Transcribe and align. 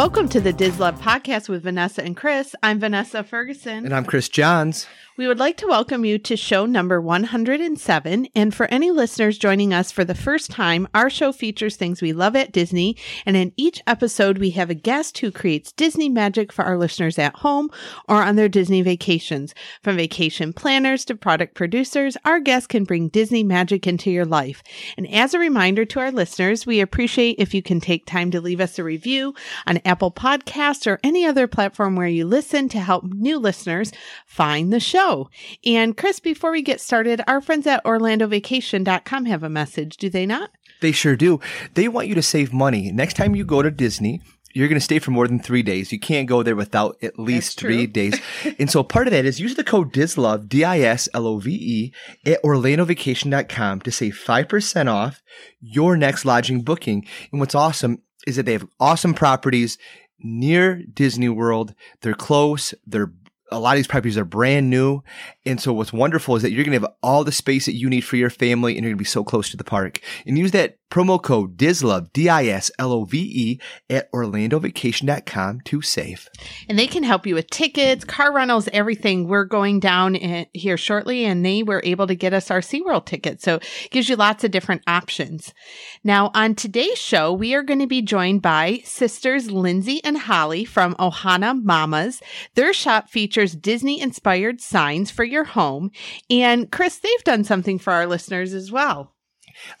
Welcome 0.00 0.30
to 0.30 0.40
the 0.40 0.54
DisLove 0.54 0.98
podcast 0.98 1.50
with 1.50 1.64
Vanessa 1.64 2.02
and 2.02 2.16
Kris. 2.16 2.54
I'm 2.62 2.80
Vanessa 2.80 3.22
Ferguson. 3.22 3.84
And 3.84 3.94
I'm 3.94 4.06
Kris 4.06 4.30
Johns. 4.30 4.86
We 5.18 5.28
would 5.28 5.38
like 5.38 5.58
to 5.58 5.66
welcome 5.66 6.06
you 6.06 6.16
to 6.20 6.34
show 6.34 6.64
number 6.64 6.98
107. 6.98 8.28
And 8.34 8.54
for 8.54 8.64
any 8.68 8.90
listeners 8.90 9.36
joining 9.36 9.74
us 9.74 9.92
for 9.92 10.02
the 10.02 10.14
first 10.14 10.50
time, 10.50 10.88
our 10.94 11.10
show 11.10 11.30
features 11.30 11.76
things 11.76 12.00
we 12.00 12.14
love 12.14 12.34
at 12.34 12.52
Disney. 12.52 12.96
And 13.26 13.36
in 13.36 13.52
each 13.58 13.82
episode, 13.86 14.38
we 14.38 14.48
have 14.52 14.70
a 14.70 14.74
guest 14.74 15.18
who 15.18 15.30
creates 15.30 15.72
Disney 15.72 16.08
magic 16.08 16.50
for 16.50 16.64
our 16.64 16.78
listeners 16.78 17.18
at 17.18 17.36
home 17.36 17.68
or 18.08 18.22
on 18.22 18.36
their 18.36 18.48
Disney 18.48 18.80
vacations. 18.80 19.54
From 19.82 19.98
vacation 19.98 20.54
planners 20.54 21.04
to 21.04 21.14
product 21.14 21.54
producers, 21.54 22.16
our 22.24 22.40
guests 22.40 22.66
can 22.66 22.84
bring 22.84 23.08
Disney 23.08 23.44
magic 23.44 23.86
into 23.86 24.10
your 24.10 24.24
life. 24.24 24.62
And 24.96 25.06
as 25.12 25.34
a 25.34 25.38
reminder 25.38 25.84
to 25.84 26.00
our 26.00 26.12
listeners, 26.12 26.64
we 26.64 26.80
appreciate 26.80 27.36
if 27.38 27.52
you 27.52 27.60
can 27.60 27.80
take 27.80 28.06
time 28.06 28.30
to 28.30 28.40
leave 28.40 28.62
us 28.62 28.78
a 28.78 28.84
review 28.84 29.34
on 29.66 29.80
Apple 29.90 30.12
Podcasts 30.12 30.86
or 30.86 31.00
any 31.02 31.26
other 31.26 31.48
platform 31.48 31.96
where 31.96 32.06
you 32.06 32.24
listen 32.24 32.68
to 32.68 32.78
help 32.78 33.02
new 33.02 33.36
listeners 33.38 33.90
find 34.24 34.72
the 34.72 34.78
show. 34.78 35.28
And 35.66 35.96
Kris, 35.96 36.20
before 36.20 36.52
we 36.52 36.62
get 36.62 36.80
started, 36.80 37.20
our 37.26 37.40
friends 37.40 37.66
at 37.66 37.82
OrlandoVacation.com 37.84 39.24
have 39.24 39.42
a 39.42 39.48
message, 39.48 39.96
do 39.96 40.08
they 40.08 40.26
not? 40.26 40.50
They 40.80 40.92
sure 40.92 41.16
do. 41.16 41.40
They 41.74 41.88
want 41.88 42.06
you 42.06 42.14
to 42.14 42.22
save 42.22 42.52
money. 42.52 42.92
Next 42.92 43.14
time 43.14 43.34
you 43.34 43.44
go 43.44 43.62
to 43.62 43.70
Disney, 43.72 44.22
you're 44.54 44.68
going 44.68 44.78
to 44.78 44.84
stay 44.84 45.00
for 45.00 45.10
more 45.10 45.26
than 45.26 45.40
three 45.40 45.64
days. 45.64 45.90
You 45.90 45.98
can't 45.98 46.28
go 46.28 46.44
there 46.44 46.54
without 46.54 46.96
at 47.02 47.18
least 47.18 47.58
three 47.58 47.88
days. 47.88 48.20
and 48.60 48.70
so 48.70 48.84
part 48.84 49.08
of 49.08 49.12
that 49.12 49.24
is 49.24 49.40
use 49.40 49.56
the 49.56 49.64
code 49.64 49.92
DISLOVE, 49.92 50.48
D-I-S-L-O-V-E 50.48 51.92
at 52.26 52.42
OrlandoVacation.com 52.44 53.80
to 53.80 53.90
save 53.90 54.14
5% 54.14 54.88
off 54.88 55.20
your 55.60 55.96
next 55.96 56.24
lodging 56.24 56.62
booking. 56.62 57.04
And 57.32 57.40
what's 57.40 57.56
awesome 57.56 58.02
is 58.26 58.36
that 58.36 58.46
they 58.46 58.52
have 58.52 58.66
awesome 58.78 59.14
properties 59.14 59.78
near 60.18 60.82
Disney 60.82 61.28
World. 61.28 61.74
They're 62.02 62.14
close. 62.14 62.74
They're 62.86 63.12
a 63.50 63.58
lot 63.58 63.72
of 63.72 63.76
these 63.76 63.86
properties 63.86 64.16
are 64.18 64.24
brand 64.24 64.70
new. 64.70 65.02
And 65.46 65.60
so 65.60 65.72
what's 65.72 65.92
wonderful 65.92 66.36
is 66.36 66.42
that 66.42 66.50
you're 66.50 66.64
going 66.64 66.78
to 66.78 66.86
have 66.86 66.94
all 67.02 67.24
the 67.24 67.32
space 67.32 67.66
that 67.66 67.76
you 67.76 67.88
need 67.88 68.02
for 68.02 68.16
your 68.16 68.30
family 68.30 68.76
and 68.76 68.84
you're 68.84 68.90
going 68.90 68.98
to 68.98 69.02
be 69.02 69.04
so 69.04 69.24
close 69.24 69.50
to 69.50 69.56
the 69.56 69.64
park. 69.64 70.00
And 70.26 70.38
use 70.38 70.52
that 70.52 70.76
promo 70.90 71.22
code 71.22 71.56
DISLOVE, 71.56 72.12
D-I-S-L-O-V-E 72.12 73.60
at 73.88 74.10
OrlandoVacation.com 74.12 75.60
to 75.60 75.82
save. 75.82 76.28
And 76.68 76.76
they 76.76 76.88
can 76.88 77.04
help 77.04 77.26
you 77.26 77.36
with 77.36 77.48
tickets, 77.48 78.04
car 78.04 78.32
rentals, 78.32 78.68
everything. 78.72 79.28
We're 79.28 79.44
going 79.44 79.78
down 79.78 80.16
here 80.52 80.76
shortly 80.76 81.24
and 81.24 81.46
they 81.46 81.62
were 81.62 81.80
able 81.84 82.08
to 82.08 82.16
get 82.16 82.32
us 82.34 82.50
our 82.50 82.60
SeaWorld 82.60 83.06
ticket. 83.06 83.40
So 83.40 83.56
it 83.56 83.90
gives 83.90 84.08
you 84.08 84.16
lots 84.16 84.42
of 84.42 84.50
different 84.50 84.82
options. 84.88 85.54
Now 86.02 86.32
on 86.34 86.56
today's 86.56 86.98
show, 86.98 87.32
we 87.32 87.54
are 87.54 87.62
going 87.62 87.80
to 87.80 87.86
be 87.86 88.02
joined 88.02 88.42
by 88.42 88.80
sisters 88.84 89.50
Lindsey 89.50 90.02
and 90.02 90.18
Holly 90.18 90.64
from 90.64 90.96
Ohana 90.96 91.62
Mamas. 91.62 92.20
Their 92.56 92.72
shop 92.72 93.08
features 93.08 93.39
Disney 93.46 94.00
inspired 94.00 94.60
signs 94.60 95.10
for 95.10 95.24
your 95.24 95.44
home. 95.44 95.90
And 96.28 96.70
Kris, 96.70 96.98
they've 96.98 97.24
done 97.24 97.44
something 97.44 97.78
for 97.78 97.92
our 97.92 98.06
listeners 98.06 98.54
as 98.54 98.70
well. 98.70 99.14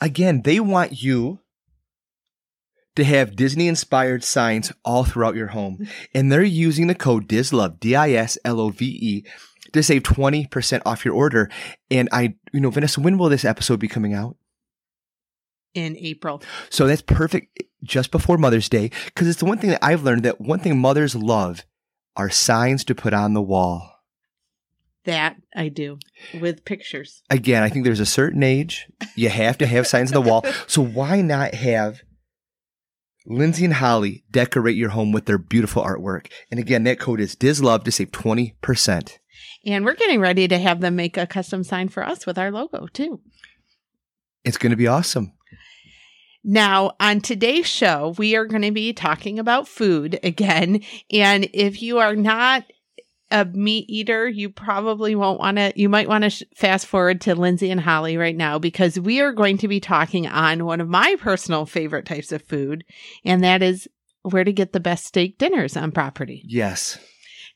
Again, 0.00 0.42
they 0.42 0.60
want 0.60 1.02
you 1.02 1.40
to 2.96 3.04
have 3.04 3.36
Disney 3.36 3.68
inspired 3.68 4.24
signs 4.24 4.72
all 4.84 5.04
throughout 5.04 5.36
your 5.36 5.48
home. 5.48 5.86
And 6.12 6.30
they're 6.30 6.42
using 6.42 6.86
the 6.86 6.94
code 6.94 7.28
DISLOVE, 7.28 7.80
D-I-S-L-O-V-E, 7.80 9.24
to 9.72 9.82
save 9.82 10.02
20% 10.02 10.82
off 10.84 11.04
your 11.04 11.14
order. 11.14 11.50
And 11.90 12.08
I, 12.12 12.34
you 12.52 12.60
know, 12.60 12.70
Vanessa, 12.70 13.00
when 13.00 13.18
will 13.18 13.28
this 13.28 13.44
episode 13.44 13.80
be 13.80 13.88
coming 13.88 14.14
out? 14.14 14.36
In 15.72 15.96
April. 15.98 16.42
So 16.68 16.88
that's 16.88 17.02
perfect 17.02 17.62
just 17.82 18.10
before 18.10 18.38
Mother's 18.38 18.68
Day. 18.68 18.90
Cause 19.14 19.28
it's 19.28 19.38
the 19.38 19.44
one 19.44 19.58
thing 19.58 19.70
that 19.70 19.84
I've 19.84 20.02
learned 20.02 20.24
that 20.24 20.40
one 20.40 20.58
thing 20.58 20.78
mothers 20.78 21.14
love 21.14 21.64
are 22.16 22.30
signs 22.30 22.84
to 22.84 22.94
put 22.94 23.14
on 23.14 23.34
the 23.34 23.42
wall. 23.42 23.90
That 25.04 25.36
I 25.56 25.68
do 25.68 25.98
with 26.40 26.64
pictures. 26.64 27.22
Again, 27.30 27.62
I 27.62 27.70
think 27.70 27.84
there's 27.84 28.00
a 28.00 28.06
certain 28.06 28.42
age 28.42 28.86
you 29.16 29.30
have 29.30 29.56
to 29.58 29.66
have 29.66 29.86
signs 29.86 30.12
on 30.12 30.22
the 30.22 30.28
wall. 30.28 30.44
So 30.66 30.82
why 30.82 31.22
not 31.22 31.54
have 31.54 32.02
Lindsey 33.26 33.64
and 33.64 33.74
Holly 33.74 34.24
decorate 34.30 34.76
your 34.76 34.90
home 34.90 35.10
with 35.10 35.24
their 35.24 35.38
beautiful 35.38 35.82
artwork? 35.82 36.30
And 36.50 36.60
again, 36.60 36.84
that 36.84 37.00
code 37.00 37.20
is 37.20 37.34
DISLOVE 37.34 37.84
to 37.84 37.92
save 37.92 38.10
20%. 38.10 39.18
And 39.64 39.84
we're 39.84 39.94
getting 39.94 40.20
ready 40.20 40.46
to 40.48 40.58
have 40.58 40.80
them 40.80 40.96
make 40.96 41.16
a 41.16 41.26
custom 41.26 41.64
sign 41.64 41.88
for 41.88 42.06
us 42.06 42.26
with 42.26 42.38
our 42.38 42.50
logo 42.50 42.86
too. 42.92 43.20
It's 44.44 44.58
going 44.58 44.70
to 44.70 44.76
be 44.76 44.86
awesome. 44.86 45.32
Now, 46.42 46.92
on 46.98 47.20
today's 47.20 47.66
show, 47.66 48.14
we 48.16 48.34
are 48.34 48.46
going 48.46 48.62
to 48.62 48.70
be 48.70 48.92
talking 48.92 49.38
about 49.38 49.68
food 49.68 50.18
again. 50.22 50.82
And 51.12 51.48
if 51.52 51.82
you 51.82 51.98
are 51.98 52.16
not 52.16 52.64
a 53.30 53.44
meat 53.44 53.86
eater, 53.88 54.28
you 54.28 54.50
probably 54.50 55.14
won't 55.14 55.38
want 55.38 55.58
to, 55.58 55.72
you 55.76 55.88
might 55.88 56.08
want 56.08 56.24
to 56.24 56.30
sh- 56.30 56.42
fast 56.56 56.86
forward 56.86 57.20
to 57.22 57.34
Lindsey 57.34 57.70
and 57.70 57.80
Holly 57.80 58.16
right 58.16 58.36
now 58.36 58.58
because 58.58 58.98
we 58.98 59.20
are 59.20 59.32
going 59.32 59.58
to 59.58 59.68
be 59.68 59.80
talking 59.80 60.26
on 60.26 60.64
one 60.64 60.80
of 60.80 60.88
my 60.88 61.16
personal 61.20 61.66
favorite 61.66 62.06
types 62.06 62.32
of 62.32 62.42
food, 62.42 62.84
and 63.24 63.44
that 63.44 63.62
is 63.62 63.86
where 64.22 64.44
to 64.44 64.52
get 64.52 64.72
the 64.72 64.80
best 64.80 65.06
steak 65.06 65.38
dinners 65.38 65.76
on 65.76 65.92
property. 65.92 66.42
Yes. 66.46 66.98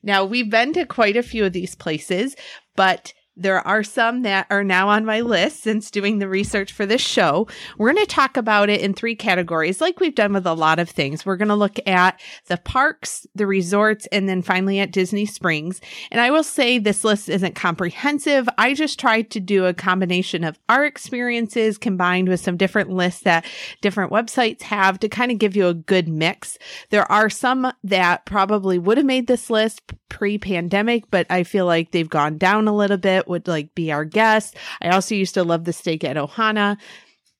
Now, 0.01 0.23
we've 0.23 0.49
been 0.49 0.71
to 0.73 0.85
quite 0.85 1.17
a 1.17 1.23
few 1.23 1.45
of 1.45 1.53
these 1.53 1.75
places, 1.75 2.35
but 2.75 3.13
there 3.37 3.65
are 3.67 3.83
some 3.83 4.21
that 4.21 4.47
are 4.49 4.63
now 4.63 4.89
on 4.89 5.05
my 5.05 5.21
list 5.21 5.61
since 5.61 5.91
doing 5.91 6.19
the 6.19 6.27
research 6.27 6.71
for 6.71 6.85
this 6.85 7.01
show. 7.01 7.47
We're 7.77 7.93
going 7.93 8.05
to 8.05 8.11
talk 8.11 8.37
about 8.37 8.69
it 8.69 8.81
in 8.81 8.93
three 8.93 9.15
categories, 9.15 9.81
like 9.81 9.99
we've 9.99 10.15
done 10.15 10.33
with 10.33 10.45
a 10.45 10.53
lot 10.53 10.79
of 10.79 10.89
things. 10.89 11.25
We're 11.25 11.35
going 11.35 11.49
to 11.49 11.55
look 11.55 11.77
at 11.87 12.19
the 12.47 12.57
parks, 12.57 13.27
the 13.35 13.45
resorts, 13.45 14.07
and 14.11 14.29
then 14.29 14.41
finally 14.41 14.79
at 14.79 14.91
Disney 14.91 15.25
Springs. 15.25 15.81
And 16.11 16.21
I 16.21 16.31
will 16.31 16.43
say 16.43 16.77
this 16.77 17.03
list 17.03 17.27
isn't 17.29 17.55
comprehensive. 17.55 18.47
I 18.57 18.73
just 18.73 18.99
tried 18.99 19.31
to 19.31 19.39
do 19.39 19.65
a 19.65 19.73
combination 19.73 20.43
of 20.43 20.57
our 20.69 20.85
experiences 20.85 21.77
combined 21.77 22.29
with 22.29 22.39
some 22.39 22.57
different 22.57 22.89
lists 22.89 23.21
that 23.21 23.45
different 23.81 24.11
websites 24.11 24.61
have 24.63 24.99
to 24.99 25.09
kind 25.09 25.31
of 25.31 25.39
give 25.39 25.55
you 25.55 25.67
a 25.67 25.73
good 25.73 26.07
mix. 26.07 26.57
There 26.89 27.09
are 27.11 27.29
some 27.29 27.71
that 27.83 28.25
probably 28.25 28.79
would 28.79 28.97
have 28.97 29.05
made 29.05 29.27
this 29.27 29.49
list 29.49 29.81
pre 30.09 30.37
pandemic, 30.37 31.03
but 31.11 31.27
I 31.29 31.43
feel 31.43 31.65
like 31.65 31.91
they've 31.91 32.09
gone 32.09 32.37
down 32.37 32.67
a 32.67 32.75
little 32.75 32.97
bit 32.97 33.24
would 33.27 33.47
like 33.47 33.75
be 33.75 33.91
our 33.91 34.05
guest. 34.05 34.55
I 34.81 34.89
also 34.89 35.15
used 35.15 35.33
to 35.35 35.43
love 35.43 35.65
the 35.65 35.73
steak 35.73 36.03
at 36.03 36.17
Ohana. 36.17 36.77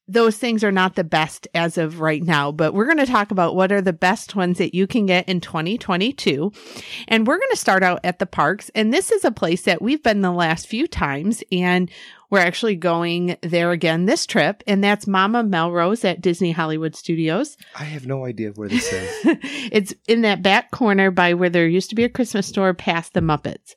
Those 0.07 0.37
things 0.37 0.63
are 0.63 0.71
not 0.71 0.95
the 0.95 1.03
best 1.03 1.47
as 1.55 1.79
of 1.79 1.99
right 1.99 2.21
now, 2.21 2.51
but 2.51 2.75
we're 2.75 2.85
going 2.85 2.99
to 2.99 3.07
talk 3.07 3.31
about 3.31 3.55
what 3.55 3.71
are 3.71 3.81
the 3.81 3.91
best 3.91 4.35
ones 4.35 4.59
that 4.59 4.75
you 4.75 4.85
can 4.85 5.07
get 5.07 5.27
in 5.27 5.41
2022. 5.41 6.51
And 7.07 7.25
we're 7.25 7.39
going 7.39 7.49
to 7.49 7.57
start 7.57 7.81
out 7.81 8.01
at 8.03 8.19
the 8.19 8.27
parks. 8.27 8.69
And 8.75 8.93
this 8.93 9.11
is 9.11 9.25
a 9.25 9.31
place 9.31 9.63
that 9.63 9.81
we've 9.81 10.03
been 10.03 10.21
the 10.21 10.31
last 10.31 10.67
few 10.67 10.87
times. 10.87 11.43
And 11.51 11.89
we're 12.29 12.39
actually 12.39 12.75
going 12.75 13.37
there 13.41 13.71
again 13.71 14.05
this 14.05 14.25
trip, 14.25 14.63
and 14.67 14.83
that's 14.83 15.07
Mama 15.07 15.43
Melrose 15.43 16.03
at 16.03 16.21
Disney 16.21 16.51
Hollywood 16.51 16.95
Studios. 16.95 17.55
I 17.79 17.83
have 17.83 18.07
no 18.07 18.25
idea 18.25 18.51
where 18.51 18.67
this 18.67 18.91
is. 18.91 19.09
it's 19.71 19.93
in 20.07 20.21
that 20.21 20.41
back 20.41 20.71
corner 20.71 21.11
by 21.11 21.33
where 21.33 21.49
there 21.49 21.67
used 21.67 21.89
to 21.91 21.95
be 21.95 22.03
a 22.03 22.09
Christmas 22.09 22.47
store 22.47 22.73
past 22.73 23.13
the 23.13 23.21
Muppets. 23.21 23.75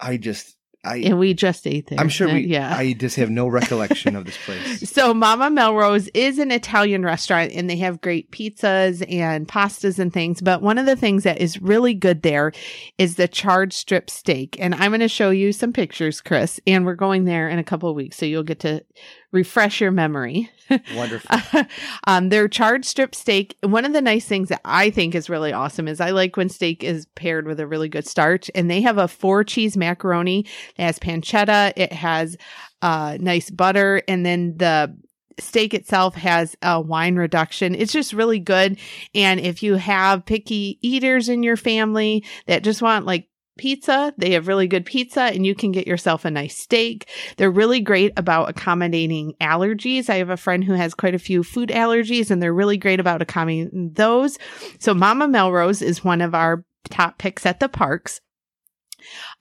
I 0.00 0.16
just 0.16 0.56
I, 0.84 0.98
and 0.98 1.18
we 1.18 1.34
just 1.34 1.66
ate 1.66 1.88
there. 1.88 1.98
I'm 1.98 2.08
sure 2.08 2.32
we. 2.32 2.46
Yeah. 2.46 2.74
I 2.74 2.92
just 2.92 3.16
have 3.16 3.30
no 3.30 3.48
recollection 3.48 4.14
of 4.14 4.24
this 4.24 4.36
place. 4.44 4.88
So 4.88 5.12
Mama 5.12 5.50
Melrose 5.50 6.08
is 6.14 6.38
an 6.38 6.52
Italian 6.52 7.04
restaurant, 7.04 7.52
and 7.52 7.68
they 7.68 7.76
have 7.76 8.00
great 8.00 8.30
pizzas 8.30 9.04
and 9.12 9.48
pastas 9.48 9.98
and 9.98 10.12
things. 10.12 10.40
But 10.40 10.62
one 10.62 10.78
of 10.78 10.86
the 10.86 10.96
things 10.96 11.24
that 11.24 11.40
is 11.40 11.60
really 11.60 11.94
good 11.94 12.22
there 12.22 12.52
is 12.96 13.16
the 13.16 13.26
charred 13.26 13.72
strip 13.72 14.08
steak, 14.08 14.56
and 14.60 14.74
I'm 14.74 14.90
going 14.92 15.00
to 15.00 15.08
show 15.08 15.30
you 15.30 15.52
some 15.52 15.72
pictures, 15.72 16.20
Kris. 16.20 16.60
And 16.66 16.86
we're 16.86 16.94
going 16.94 17.24
there 17.24 17.48
in 17.48 17.58
a 17.58 17.64
couple 17.64 17.90
of 17.90 17.96
weeks, 17.96 18.16
so 18.16 18.24
you'll 18.24 18.44
get 18.44 18.60
to 18.60 18.84
refresh 19.32 19.80
your 19.80 19.90
memory. 19.90 20.50
Wonderful. 20.94 21.64
um, 22.06 22.28
their 22.28 22.48
charred 22.48 22.84
strip 22.84 23.14
steak. 23.14 23.56
One 23.62 23.84
of 23.84 23.92
the 23.92 24.02
nice 24.02 24.26
things 24.26 24.48
that 24.48 24.60
I 24.64 24.90
think 24.90 25.14
is 25.14 25.30
really 25.30 25.52
awesome 25.52 25.88
is 25.88 26.00
I 26.00 26.10
like 26.10 26.36
when 26.36 26.48
steak 26.48 26.84
is 26.84 27.06
paired 27.14 27.46
with 27.46 27.60
a 27.60 27.66
really 27.66 27.88
good 27.88 28.06
starch, 28.06 28.50
and 28.54 28.70
they 28.70 28.80
have 28.82 28.98
a 28.98 29.08
four 29.08 29.44
cheese 29.44 29.76
macaroni. 29.76 30.46
It 30.76 30.82
has 30.82 30.98
pancetta. 30.98 31.72
It 31.76 31.92
has 31.92 32.36
uh, 32.82 33.18
nice 33.20 33.50
butter, 33.50 34.02
and 34.08 34.24
then 34.24 34.56
the 34.56 34.96
steak 35.40 35.74
itself 35.74 36.14
has 36.16 36.56
a 36.62 36.80
wine 36.80 37.16
reduction. 37.16 37.74
It's 37.74 37.92
just 37.92 38.12
really 38.12 38.40
good. 38.40 38.78
And 39.14 39.40
if 39.40 39.62
you 39.62 39.74
have 39.76 40.26
picky 40.26 40.78
eaters 40.82 41.28
in 41.28 41.42
your 41.42 41.56
family 41.56 42.24
that 42.46 42.64
just 42.64 42.82
want 42.82 43.06
like 43.06 43.28
pizza. 43.58 44.14
They 44.16 44.32
have 44.32 44.48
really 44.48 44.66
good 44.66 44.86
pizza 44.86 45.22
and 45.22 45.44
you 45.44 45.54
can 45.54 45.72
get 45.72 45.86
yourself 45.86 46.24
a 46.24 46.30
nice 46.30 46.56
steak. 46.56 47.08
They're 47.36 47.50
really 47.50 47.80
great 47.80 48.12
about 48.16 48.48
accommodating 48.48 49.34
allergies. 49.40 50.08
I 50.08 50.16
have 50.16 50.30
a 50.30 50.36
friend 50.36 50.64
who 50.64 50.74
has 50.74 50.94
quite 50.94 51.14
a 51.14 51.18
few 51.18 51.42
food 51.42 51.68
allergies 51.68 52.30
and 52.30 52.42
they're 52.42 52.54
really 52.54 52.78
great 52.78 53.00
about 53.00 53.22
accommodating 53.22 53.92
those. 53.92 54.38
So 54.78 54.94
Mama 54.94 55.28
Melrose 55.28 55.82
is 55.82 56.04
one 56.04 56.20
of 56.20 56.34
our 56.34 56.64
top 56.88 57.18
picks 57.18 57.44
at 57.44 57.60
the 57.60 57.68
parks. 57.68 58.20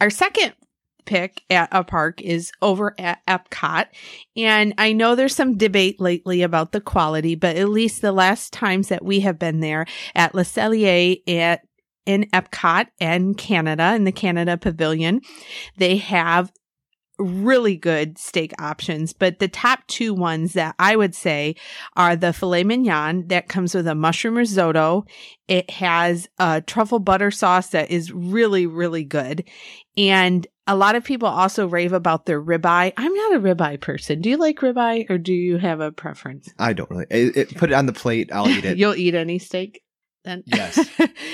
Our 0.01 0.09
second 0.09 0.53
pick 1.07 1.41
at 1.49 1.69
a 1.71 1.83
park 1.83 2.21
is 2.21 2.51
over 2.61 2.93
at 2.99 3.25
Epcot. 3.27 3.87
And 4.35 4.75
I 4.77 4.93
know 4.93 5.15
there's 5.15 5.35
some 5.35 5.57
debate 5.57 5.99
lately 5.99 6.43
about 6.43 6.73
the 6.73 6.81
quality, 6.81 7.33
but 7.33 7.55
at 7.55 7.69
least 7.69 8.01
the 8.01 8.11
last 8.11 8.53
times 8.53 8.89
that 8.89 9.03
we 9.03 9.21
have 9.21 9.39
been 9.39 9.61
there 9.61 9.87
at 10.13 10.35
Le 10.35 10.43
Cellier 10.43 11.17
at 11.27 11.61
in 12.07 12.23
Epcot 12.33 12.87
and 12.99 13.37
Canada 13.37 13.93
in 13.93 14.05
the 14.05 14.11
Canada 14.11 14.57
Pavilion, 14.57 15.21
they 15.77 15.97
have 15.97 16.51
really 17.19 17.75
good 17.75 18.17
steak 18.17 18.53
options, 18.59 19.11
but 19.11 19.39
the 19.39 19.47
top 19.47 19.85
two 19.87 20.13
ones 20.13 20.53
that 20.53 20.75
I 20.77 20.95
would 20.95 21.15
say 21.15 21.55
are 21.95 22.15
the 22.15 22.31
filet 22.31 22.63
mignon 22.63 23.27
that 23.27 23.49
comes 23.49 23.73
with 23.73 23.87
a 23.87 23.95
mushroom 23.95 24.37
risotto. 24.37 25.05
It 25.47 25.69
has 25.71 26.29
a 26.37 26.61
truffle 26.61 26.99
butter 26.99 27.31
sauce 27.31 27.69
that 27.69 27.89
is 27.89 28.11
really, 28.11 28.67
really 28.67 29.03
good. 29.03 29.43
And 29.97 30.45
a 30.67 30.75
lot 30.75 30.95
of 30.95 31.03
people 31.03 31.27
also 31.27 31.67
rave 31.67 31.93
about 31.93 32.25
their 32.25 32.41
ribeye. 32.41 32.93
I'm 32.95 33.13
not 33.13 33.35
a 33.35 33.39
ribeye 33.39 33.81
person. 33.81 34.21
Do 34.21 34.29
you 34.29 34.37
like 34.37 34.59
ribeye 34.59 35.09
or 35.09 35.17
do 35.17 35.33
you 35.33 35.57
have 35.57 35.79
a 35.79 35.91
preference? 35.91 36.53
I 36.59 36.73
don't 36.73 36.89
really. 36.89 37.07
It, 37.09 37.37
it, 37.37 37.55
put 37.55 37.71
it 37.71 37.75
on 37.75 37.87
the 37.87 37.93
plate. 37.93 38.29
I'll 38.31 38.47
eat 38.47 38.65
it. 38.65 38.77
You'll 38.77 38.95
eat 38.95 39.15
any 39.15 39.39
steak? 39.39 39.81
Then. 40.27 40.43
Yes. 40.45 40.77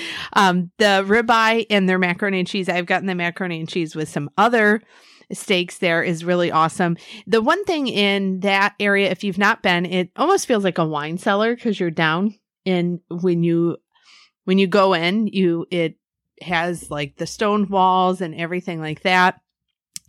um, 0.34 0.70
the 0.78 1.04
ribeye 1.06 1.66
and 1.68 1.88
their 1.88 1.98
macaroni 1.98 2.38
and 2.38 2.48
cheese. 2.48 2.68
I've 2.68 2.86
gotten 2.86 3.06
the 3.06 3.14
macaroni 3.14 3.58
and 3.60 3.68
cheese 3.68 3.94
with 3.96 4.08
some 4.08 4.30
other 4.38 4.82
steaks 5.32 5.78
there 5.78 6.02
is 6.02 6.24
really 6.24 6.50
awesome. 6.50 6.96
The 7.26 7.42
one 7.42 7.64
thing 7.64 7.88
in 7.88 8.40
that 8.40 8.74
area, 8.78 9.10
if 9.10 9.24
you've 9.24 9.38
not 9.38 9.62
been, 9.62 9.84
it 9.84 10.10
almost 10.16 10.46
feels 10.46 10.64
like 10.64 10.78
a 10.78 10.86
wine 10.86 11.18
cellar 11.18 11.54
because 11.54 11.80
you're 11.80 11.90
down 11.90 12.34
in 12.64 13.00
when 13.08 13.42
you 13.42 13.78
when 14.44 14.58
you 14.58 14.66
go 14.66 14.94
in, 14.94 15.26
you 15.26 15.66
it 15.70 15.96
has 16.40 16.90
like 16.90 17.16
the 17.16 17.26
stone 17.26 17.68
walls 17.68 18.20
and 18.20 18.34
everything 18.34 18.80
like 18.80 19.02
that 19.02 19.40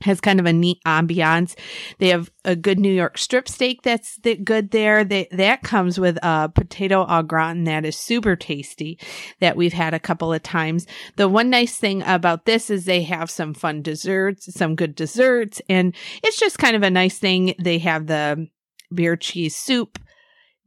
has 0.01 0.19
kind 0.19 0.39
of 0.39 0.45
a 0.45 0.53
neat 0.53 0.79
ambiance. 0.85 1.55
They 1.99 2.09
have 2.09 2.29
a 2.43 2.55
good 2.55 2.79
New 2.79 2.91
York 2.91 3.17
strip 3.17 3.47
steak 3.47 3.81
that's 3.81 4.17
that 4.17 4.43
good 4.43 4.71
there. 4.71 5.03
That 5.03 5.63
comes 5.63 5.99
with 5.99 6.17
a 6.21 6.49
potato 6.49 7.05
au 7.07 7.21
gratin 7.23 7.63
that 7.63 7.85
is 7.85 7.95
super 7.97 8.35
tasty 8.35 8.99
that 9.39 9.55
we've 9.55 9.73
had 9.73 9.93
a 9.93 9.99
couple 9.99 10.33
of 10.33 10.43
times. 10.43 10.85
The 11.15 11.29
one 11.29 11.49
nice 11.49 11.77
thing 11.77 12.03
about 12.03 12.45
this 12.45 12.69
is 12.69 12.85
they 12.85 13.03
have 13.03 13.29
some 13.29 13.53
fun 13.53 13.81
desserts, 13.81 14.53
some 14.53 14.75
good 14.75 14.95
desserts, 14.95 15.61
and 15.69 15.95
it's 16.23 16.39
just 16.39 16.59
kind 16.59 16.75
of 16.75 16.83
a 16.83 16.89
nice 16.89 17.17
thing. 17.17 17.55
They 17.57 17.77
have 17.79 18.07
the 18.07 18.47
beer 18.93 19.15
cheese 19.15 19.55
soup 19.55 19.97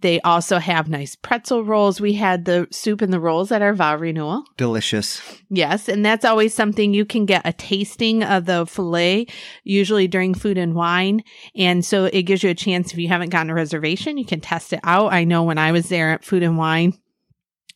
they 0.00 0.20
also 0.20 0.58
have 0.58 0.88
nice 0.88 1.16
pretzel 1.16 1.64
rolls. 1.64 2.00
We 2.00 2.14
had 2.14 2.44
the 2.44 2.68
soup 2.70 3.02
and 3.02 3.12
the 3.12 3.20
rolls 3.20 3.50
at 3.50 3.62
our 3.62 3.74
vow 3.74 3.96
renewal. 3.96 4.44
Delicious. 4.56 5.20
Yes. 5.50 5.88
And 5.88 6.04
that's 6.06 6.24
always 6.24 6.54
something 6.54 6.94
you 6.94 7.04
can 7.04 7.26
get 7.26 7.42
a 7.44 7.52
tasting 7.52 8.22
of 8.22 8.46
the 8.46 8.66
filet, 8.66 9.26
usually 9.64 10.06
during 10.06 10.34
food 10.34 10.56
and 10.56 10.74
wine. 10.74 11.24
And 11.56 11.84
so 11.84 12.04
it 12.04 12.22
gives 12.22 12.42
you 12.42 12.50
a 12.50 12.54
chance 12.54 12.92
if 12.92 12.98
you 12.98 13.08
haven't 13.08 13.30
gotten 13.30 13.50
a 13.50 13.54
reservation, 13.54 14.18
you 14.18 14.24
can 14.24 14.40
test 14.40 14.72
it 14.72 14.80
out. 14.84 15.12
I 15.12 15.24
know 15.24 15.42
when 15.42 15.58
I 15.58 15.72
was 15.72 15.88
there 15.88 16.12
at 16.12 16.24
food 16.24 16.42
and 16.42 16.56
wine 16.56 16.96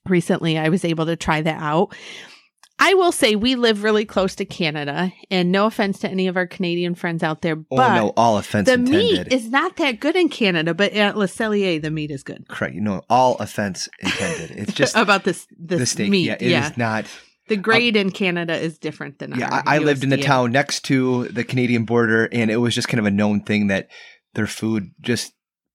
recently, 0.06 0.58
I 0.58 0.68
was 0.68 0.84
able 0.84 1.06
to 1.06 1.16
try 1.16 1.42
that 1.42 1.60
out. 1.60 1.94
I 2.78 2.94
will 2.94 3.12
say 3.12 3.36
we 3.36 3.54
live 3.54 3.84
really 3.84 4.04
close 4.04 4.34
to 4.36 4.44
Canada, 4.44 5.12
and 5.30 5.52
no 5.52 5.66
offense 5.66 6.00
to 6.00 6.08
any 6.10 6.26
of 6.26 6.36
our 6.36 6.46
Canadian 6.46 6.94
friends 6.94 7.22
out 7.22 7.42
there, 7.42 7.56
Oh 7.70 7.76
but 7.76 7.94
no, 7.94 8.12
all 8.16 8.38
offense 8.38 8.66
the 8.66 8.74
intended. 8.74 9.28
meat 9.28 9.32
is 9.32 9.48
not 9.50 9.76
that 9.76 10.00
good 10.00 10.16
in 10.16 10.28
Canada. 10.28 10.74
But 10.74 10.92
at 10.92 11.16
Le 11.16 11.26
Cellier, 11.26 11.80
the 11.80 11.90
meat 11.90 12.10
is 12.10 12.22
good. 12.22 12.48
Correct. 12.48 12.74
You 12.74 12.80
know, 12.80 13.02
all 13.08 13.36
offense 13.36 13.88
intended. 14.00 14.50
It's 14.58 14.72
just 14.74 14.96
about 14.96 15.24
this 15.24 15.46
the, 15.58 15.76
the 15.76 15.86
steak. 15.86 16.10
meat. 16.10 16.26
yeah, 16.26 16.34
it 16.40 16.42
is 16.42 16.76
not. 16.76 17.06
the 17.48 17.56
grade 17.56 17.94
in 17.96 18.10
Canada 18.10 18.54
is 18.56 18.78
different 18.78 19.18
than 19.18 19.32
Yeah, 19.38 19.62
I, 19.66 19.76
I 19.76 19.78
lived 19.78 20.02
in 20.02 20.10
the 20.10 20.16
town 20.16 20.50
next 20.52 20.80
to 20.86 21.28
the 21.28 21.44
Canadian 21.44 21.84
border, 21.84 22.28
and 22.32 22.50
it 22.50 22.56
was 22.56 22.74
just 22.74 22.88
kind 22.88 22.98
of 23.00 23.06
a 23.06 23.10
known 23.10 23.42
thing 23.42 23.68
that 23.68 23.88
their 24.34 24.46
food 24.46 24.90
just 25.00 25.32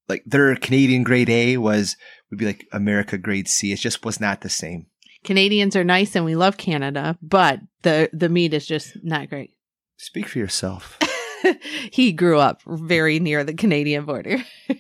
like 0.10 0.24
their 0.26 0.56
Canadian 0.56 1.04
grade 1.04 1.30
A 1.30 1.58
was 1.58 1.96
would 2.32 2.40
be 2.40 2.46
like 2.46 2.66
America 2.74 3.18
grade 3.18 3.48
C. 3.48 3.72
It 3.72 3.80
just 3.80 4.04
was 4.04 4.20
not 4.20 4.42
the 4.42 4.50
same. 4.50 4.88
Canadians 5.24 5.76
are 5.76 5.84
nice 5.84 6.16
and 6.16 6.26
we 6.26 6.36
love 6.36 6.58
Canada, 6.58 7.18
but 7.22 7.60
the 7.82 8.10
the 8.14 8.30
meat 8.30 8.54
is 8.54 8.66
just 8.66 8.98
not 9.04 9.30
great. 9.30 9.52
Speak 9.98 10.28
for 10.28 10.40
yourself. 10.40 10.98
he 11.92 12.12
grew 12.12 12.40
up 12.40 12.62
very 12.68 13.20
near 13.20 13.44
the 13.44 13.54
Canadian 13.54 14.06
border. 14.06 14.38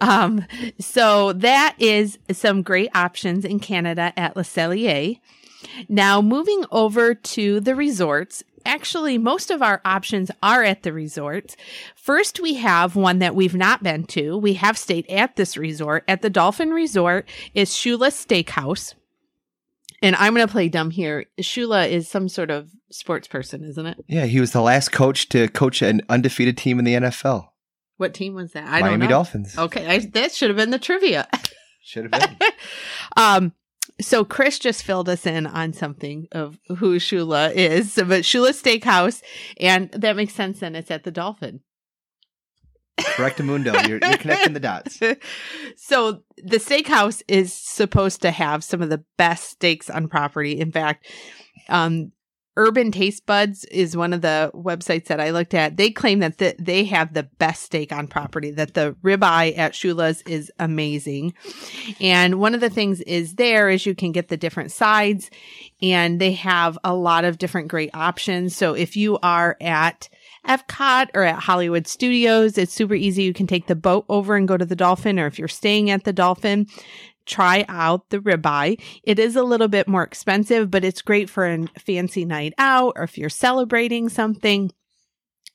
um, 0.00 0.44
so 0.78 1.32
that 1.34 1.74
is 1.78 2.18
some 2.32 2.62
great 2.62 2.90
options 2.94 3.44
in 3.44 3.60
Canada 3.60 4.12
at 4.16 4.36
Le 4.36 4.42
Cellier. 4.42 5.18
Now, 5.88 6.20
moving 6.20 6.64
over 6.70 7.14
to 7.14 7.60
the 7.60 7.74
resorts, 7.74 8.44
actually, 8.66 9.18
most 9.18 9.50
of 9.50 9.62
our 9.62 9.80
options 9.84 10.30
are 10.42 10.62
at 10.62 10.82
the 10.82 10.92
resorts. 10.92 11.56
First, 11.96 12.40
we 12.40 12.54
have 12.54 12.96
one 12.96 13.18
that 13.18 13.34
we've 13.34 13.54
not 13.54 13.82
been 13.82 14.04
to. 14.06 14.36
We 14.36 14.54
have 14.54 14.78
stayed 14.78 15.08
at 15.08 15.36
this 15.36 15.56
resort. 15.56 16.04
At 16.06 16.22
the 16.22 16.30
Dolphin 16.30 16.70
Resort 16.70 17.28
is 17.54 17.70
Shula 17.70 18.10
Steakhouse. 18.10 18.94
And 20.04 20.14
I'm 20.16 20.34
going 20.34 20.46
to 20.46 20.52
play 20.52 20.68
dumb 20.68 20.90
here. 20.90 21.24
Shula 21.40 21.88
is 21.88 22.10
some 22.10 22.28
sort 22.28 22.50
of 22.50 22.70
sports 22.90 23.26
person, 23.26 23.64
isn't 23.64 23.86
it? 23.86 24.04
Yeah, 24.06 24.26
he 24.26 24.38
was 24.38 24.52
the 24.52 24.60
last 24.60 24.92
coach 24.92 25.30
to 25.30 25.48
coach 25.48 25.80
an 25.80 26.02
undefeated 26.10 26.58
team 26.58 26.78
in 26.78 26.84
the 26.84 26.92
NFL. 26.92 27.48
What 27.96 28.12
team 28.12 28.34
was 28.34 28.52
that? 28.52 28.66
I 28.66 28.80
Miami 28.80 28.90
don't 28.90 28.98
know. 28.98 29.08
Dolphins. 29.08 29.56
Okay, 29.56 29.86
I, 29.86 29.98
that 30.00 30.32
should 30.32 30.50
have 30.50 30.58
been 30.58 30.68
the 30.68 30.78
trivia. 30.78 31.26
Should 31.82 32.12
have 32.12 32.38
been. 32.38 32.48
um, 33.16 33.52
so 33.98 34.26
Kris 34.26 34.58
just 34.58 34.82
filled 34.82 35.08
us 35.08 35.24
in 35.24 35.46
on 35.46 35.72
something 35.72 36.28
of 36.32 36.58
who 36.68 36.98
Shula 36.98 37.54
is, 37.54 37.94
but 37.94 38.24
Shula 38.24 38.50
Steakhouse, 38.50 39.22
and 39.58 39.90
that 39.92 40.16
makes 40.16 40.34
sense. 40.34 40.60
Then 40.60 40.76
it's 40.76 40.90
at 40.90 41.04
the 41.04 41.10
Dolphin. 41.10 41.60
Correct, 42.98 43.42
Mundo. 43.42 43.72
You're, 43.86 43.98
you're 44.02 44.18
connecting 44.18 44.52
the 44.52 44.60
dots. 44.60 44.98
so 45.76 46.22
the 46.36 46.58
steakhouse 46.58 47.22
is 47.28 47.52
supposed 47.52 48.22
to 48.22 48.30
have 48.30 48.64
some 48.64 48.82
of 48.82 48.90
the 48.90 49.04
best 49.16 49.50
steaks 49.50 49.90
on 49.90 50.08
property. 50.08 50.60
In 50.60 50.72
fact, 50.72 51.06
um, 51.68 52.12
Urban 52.56 52.92
Taste 52.92 53.26
Buds 53.26 53.64
is 53.64 53.96
one 53.96 54.12
of 54.12 54.20
the 54.20 54.50
websites 54.54 55.06
that 55.06 55.20
I 55.20 55.30
looked 55.30 55.54
at. 55.54 55.76
They 55.76 55.90
claim 55.90 56.20
that 56.20 56.38
the, 56.38 56.54
they 56.58 56.84
have 56.84 57.12
the 57.12 57.24
best 57.24 57.64
steak 57.64 57.92
on 57.92 58.06
property, 58.06 58.52
that 58.52 58.74
the 58.74 58.96
ribeye 59.02 59.58
at 59.58 59.72
Shula's 59.72 60.22
is 60.22 60.52
amazing. 60.60 61.34
And 62.00 62.38
one 62.38 62.54
of 62.54 62.60
the 62.60 62.70
things 62.70 63.00
is 63.00 63.34
there 63.34 63.68
is 63.68 63.86
you 63.86 63.96
can 63.96 64.12
get 64.12 64.28
the 64.28 64.36
different 64.36 64.70
sides 64.70 65.30
and 65.82 66.20
they 66.20 66.32
have 66.32 66.78
a 66.84 66.94
lot 66.94 67.24
of 67.24 67.38
different 67.38 67.68
great 67.68 67.90
options. 67.92 68.54
So 68.54 68.74
if 68.74 68.96
you 68.96 69.18
are 69.20 69.56
at 69.60 70.08
Epcot 70.46 71.08
or 71.14 71.22
at 71.22 71.40
Hollywood 71.42 71.86
Studios, 71.86 72.58
it's 72.58 72.72
super 72.72 72.94
easy. 72.94 73.22
You 73.22 73.32
can 73.32 73.46
take 73.46 73.66
the 73.66 73.74
boat 73.74 74.04
over 74.08 74.36
and 74.36 74.48
go 74.48 74.56
to 74.56 74.64
the 74.64 74.76
Dolphin, 74.76 75.18
or 75.18 75.26
if 75.26 75.38
you're 75.38 75.48
staying 75.48 75.90
at 75.90 76.04
the 76.04 76.12
Dolphin, 76.12 76.66
try 77.26 77.64
out 77.68 78.10
the 78.10 78.18
ribeye. 78.18 78.80
It 79.02 79.18
is 79.18 79.36
a 79.36 79.42
little 79.42 79.68
bit 79.68 79.88
more 79.88 80.02
expensive, 80.02 80.70
but 80.70 80.84
it's 80.84 81.02
great 81.02 81.30
for 81.30 81.46
a 81.46 81.66
fancy 81.78 82.24
night 82.24 82.52
out 82.58 82.94
or 82.96 83.04
if 83.04 83.16
you're 83.16 83.30
celebrating 83.30 84.08
something. 84.08 84.70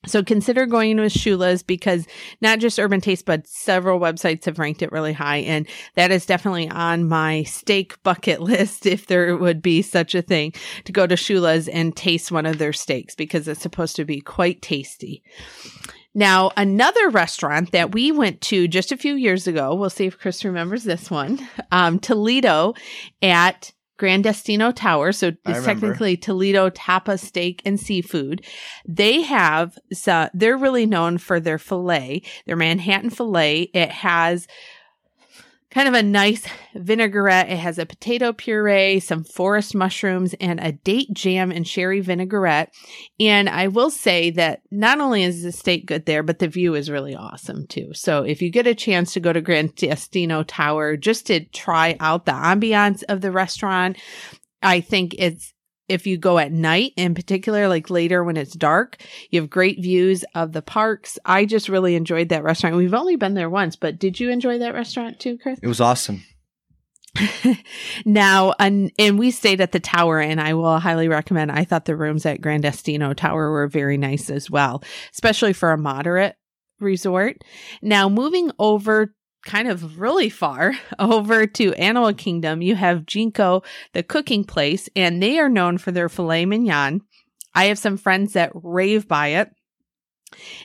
So 0.06 0.22
consider 0.22 0.64
going 0.64 0.96
to 0.96 1.04
Shula's 1.04 1.62
because 1.62 2.06
not 2.40 2.58
just 2.58 2.78
Urban 2.78 3.02
Taste, 3.02 3.26
but 3.26 3.46
several 3.46 4.00
websites 4.00 4.46
have 4.46 4.58
ranked 4.58 4.80
it 4.80 4.92
really 4.92 5.12
high. 5.12 5.38
And 5.38 5.66
that 5.94 6.10
is 6.10 6.24
definitely 6.24 6.70
on 6.70 7.06
my 7.06 7.42
steak 7.42 8.02
bucket 8.02 8.40
list 8.40 8.86
if 8.86 9.06
there 9.06 9.36
would 9.36 9.60
be 9.60 9.82
such 9.82 10.14
a 10.14 10.22
thing 10.22 10.54
to 10.84 10.92
go 10.92 11.06
to 11.06 11.16
Shula's 11.16 11.68
and 11.68 11.94
taste 11.94 12.32
one 12.32 12.46
of 12.46 12.58
their 12.58 12.72
steaks 12.72 13.14
because 13.14 13.46
it's 13.46 13.60
supposed 13.60 13.96
to 13.96 14.04
be 14.04 14.20
quite 14.20 14.62
tasty. 14.62 15.22
Now, 16.14 16.50
another 16.56 17.10
restaurant 17.10 17.70
that 17.72 17.92
we 17.92 18.10
went 18.10 18.40
to 18.42 18.66
just 18.66 18.90
a 18.90 18.96
few 18.96 19.14
years 19.14 19.46
ago, 19.46 19.74
we'll 19.74 19.90
see 19.90 20.06
if 20.06 20.18
Kris 20.18 20.44
remembers 20.44 20.82
this 20.82 21.10
one, 21.10 21.46
um, 21.70 22.00
Toledo 22.00 22.74
at 23.22 23.72
Gran 24.00 24.22
Destino 24.22 24.72
Tower. 24.72 25.12
So 25.12 25.32
it's 25.46 25.62
technically 25.62 26.16
Toledo 26.16 26.70
Tapa 26.70 27.18
Steak 27.18 27.60
and 27.66 27.78
Seafood. 27.78 28.42
They 28.88 29.20
have, 29.20 29.76
so 29.92 30.30
they're 30.32 30.56
really 30.56 30.86
known 30.86 31.18
for 31.18 31.38
their 31.38 31.58
filet, 31.58 32.22
their 32.46 32.56
Manhattan 32.56 33.10
filet. 33.10 33.64
It 33.74 33.90
has 33.90 34.46
kind 35.70 35.88
of 35.88 35.94
a 35.94 36.02
nice 36.02 36.46
vinaigrette. 36.74 37.48
It 37.48 37.58
has 37.58 37.78
a 37.78 37.86
potato 37.86 38.32
puree, 38.32 39.00
some 39.00 39.24
forest 39.24 39.74
mushrooms, 39.74 40.34
and 40.40 40.58
a 40.60 40.72
date 40.72 41.12
jam 41.12 41.52
and 41.52 41.66
sherry 41.66 42.00
vinaigrette. 42.00 42.74
And 43.18 43.48
I 43.48 43.68
will 43.68 43.90
say 43.90 44.30
that 44.30 44.62
not 44.70 45.00
only 45.00 45.22
is 45.22 45.42
the 45.42 45.52
steak 45.52 45.86
good 45.86 46.06
there, 46.06 46.22
but 46.22 46.40
the 46.40 46.48
view 46.48 46.74
is 46.74 46.90
really 46.90 47.14
awesome 47.14 47.66
too. 47.66 47.94
So 47.94 48.24
if 48.24 48.42
you 48.42 48.50
get 48.50 48.66
a 48.66 48.74
chance 48.74 49.12
to 49.12 49.20
go 49.20 49.32
to 49.32 49.40
Gran 49.40 49.72
Destino 49.76 50.42
Tower 50.42 50.96
just 50.96 51.26
to 51.28 51.44
try 51.44 51.96
out 52.00 52.26
the 52.26 52.32
ambiance 52.32 53.02
of 53.08 53.20
the 53.20 53.30
restaurant, 53.30 53.96
I 54.62 54.80
think 54.80 55.14
it's 55.18 55.54
if 55.90 56.06
you 56.06 56.16
go 56.16 56.38
at 56.38 56.52
night 56.52 56.92
in 56.96 57.14
particular, 57.14 57.68
like 57.68 57.90
later 57.90 58.22
when 58.22 58.36
it's 58.36 58.54
dark, 58.54 58.96
you 59.30 59.40
have 59.40 59.50
great 59.50 59.82
views 59.82 60.24
of 60.34 60.52
the 60.52 60.62
parks. 60.62 61.18
I 61.24 61.44
just 61.44 61.68
really 61.68 61.96
enjoyed 61.96 62.28
that 62.28 62.44
restaurant. 62.44 62.76
We've 62.76 62.94
only 62.94 63.16
been 63.16 63.34
there 63.34 63.50
once, 63.50 63.74
but 63.74 63.98
did 63.98 64.20
you 64.20 64.30
enjoy 64.30 64.58
that 64.58 64.72
restaurant 64.72 65.18
too, 65.18 65.36
Kris? 65.36 65.58
It 65.60 65.66
was 65.66 65.80
awesome. 65.80 66.22
now, 68.04 68.54
and, 68.60 68.92
and 68.98 69.18
we 69.18 69.32
stayed 69.32 69.60
at 69.60 69.72
the 69.72 69.80
tower, 69.80 70.20
and 70.20 70.40
I 70.40 70.54
will 70.54 70.78
highly 70.78 71.08
recommend. 71.08 71.50
I 71.50 71.64
thought 71.64 71.86
the 71.86 71.96
rooms 71.96 72.24
at 72.24 72.40
Gran 72.40 72.60
Destino 72.60 73.12
Tower 73.12 73.50
were 73.50 73.66
very 73.66 73.96
nice 73.96 74.30
as 74.30 74.48
well, 74.48 74.84
especially 75.12 75.52
for 75.52 75.72
a 75.72 75.78
moderate 75.78 76.36
resort. 76.78 77.38
Now, 77.82 78.08
moving 78.08 78.52
over 78.60 79.12
kind 79.44 79.68
of 79.68 79.98
really 79.98 80.28
far 80.28 80.74
over 80.98 81.46
to 81.46 81.74
Animal 81.74 82.12
Kingdom, 82.14 82.62
you 82.62 82.74
have 82.76 83.06
Jiko, 83.06 83.64
the 83.92 84.02
cooking 84.02 84.44
place, 84.44 84.88
and 84.94 85.22
they 85.22 85.38
are 85.38 85.48
known 85.48 85.78
for 85.78 85.92
their 85.92 86.08
filet 86.08 86.46
mignon. 86.46 87.02
I 87.54 87.64
have 87.66 87.78
some 87.78 87.96
friends 87.96 88.34
that 88.34 88.52
rave 88.54 89.08
by 89.08 89.28
it. 89.28 89.50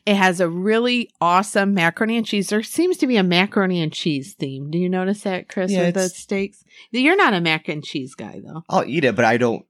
It 0.06 0.16
has 0.16 0.40
a 0.40 0.50
really 0.50 1.10
awesome 1.20 1.74
macaroni 1.74 2.18
and 2.18 2.26
cheese. 2.26 2.50
There 2.50 2.62
seems 2.62 2.98
to 2.98 3.08
be 3.08 3.18
a 3.18 3.24
macaroni 3.24 3.82
and 3.82 3.92
cheese 3.92 4.36
theme. 4.36 4.70
Do 4.70 4.78
you 4.78 4.90
notice 4.90 5.22
that, 5.22 5.50
Kris, 5.50 5.72
yeah, 5.72 5.88
with 5.88 5.96
the 5.96 6.10
steaks? 6.10 6.64
You're 6.92 7.16
not 7.16 7.34
a 7.34 7.42
mac 7.42 7.68
and 7.68 7.84
cheese 7.84 8.14
guy, 8.14 8.42
though. 8.46 8.64
I'll 8.70 8.86
eat 8.86 9.06
it, 9.06 9.16
but 9.16 9.26
I 9.26 9.38
don't 9.38 9.66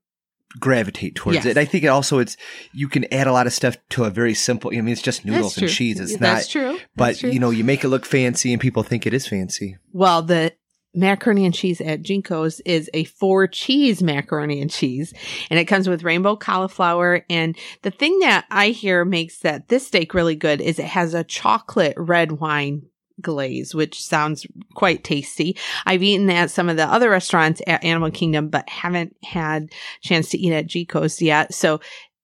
gravitate 0.60 1.16
towards 1.16 1.38
yes. 1.38 1.46
it. 1.46 1.58
I 1.58 1.66
think 1.66 1.84
it 1.84 1.88
also 1.88 2.20
it's 2.20 2.38
you 2.74 2.88
can 2.88 3.12
add 3.14 3.28
a 3.28 3.32
lot 3.32 3.48
of 3.48 3.54
stuff 3.54 3.78
to 3.90 4.04
a 4.06 4.10
very 4.10 4.34
simple. 4.34 4.72
I 4.74 4.82
mean, 4.82 4.90
it's 4.90 5.02
just 5.02 5.26
noodles 5.26 5.58
and 5.58 5.70
cheese. 5.70 6.00
It's 6.00 6.12
That's 6.12 6.22
not. 6.22 6.36
That's 6.36 6.48
true. 6.48 6.80
But 6.96 7.06
That's 7.06 7.20
true. 7.20 7.32
you 7.32 7.40
know, 7.40 7.50
you 7.50 7.64
make 7.64 7.84
it 7.84 7.90
look 7.90 8.06
fancy, 8.06 8.54
and 8.54 8.62
people 8.62 8.84
think 8.84 9.06
it 9.06 9.14
is 9.14 9.28
fancy. 9.28 9.78
Well, 9.92 10.22
the 10.22 10.54
macaroni 10.96 11.46
and 11.46 11.54
cheese 11.54 11.82
at 11.82 12.02
Jiko's 12.02 12.62
is 12.62 12.90
a 12.94 13.04
four 13.04 13.48
cheese 13.48 14.02
macaroni 14.02 14.62
and 14.62 14.72
cheese. 14.72 15.14
And 15.50 15.60
it 15.60 15.66
comes 15.66 15.88
with 15.88 16.04
rainbow 16.04 16.36
cauliflower. 16.36 17.26
And 17.30 17.58
the 17.82 17.92
thing 17.92 18.20
that 18.20 18.46
I 18.50 18.70
hear 18.70 19.06
makes 19.06 19.40
that 19.40 19.68
this 19.68 19.88
steak 19.88 20.14
really 20.14 20.36
good 20.36 20.62
is 20.62 20.80
it 20.80 20.86
has 20.86 21.14
a 21.14 21.24
chocolate 21.24 21.96
red 21.98 22.34
wine 22.34 22.84
glaze, 23.22 23.74
which 23.74 24.02
sounds 24.02 24.46
quite 24.74 25.04
tasty. 25.04 25.58
I've 25.86 26.04
eaten 26.04 26.30
at 26.30 26.52
some 26.52 26.70
of 26.70 26.78
the 26.78 26.86
other 26.86 27.10
restaurants 27.10 27.62
at 27.68 27.84
Animal 27.84 28.12
Kingdom, 28.12 28.50
but 28.50 28.70
haven't 28.70 29.16
had 29.24 29.72
chance 30.02 30.30
to 30.30 30.38
eat 30.38 30.54
at 30.54 30.68
Jiko's 30.68 31.22
yet. 31.22 31.54
So 31.54 31.80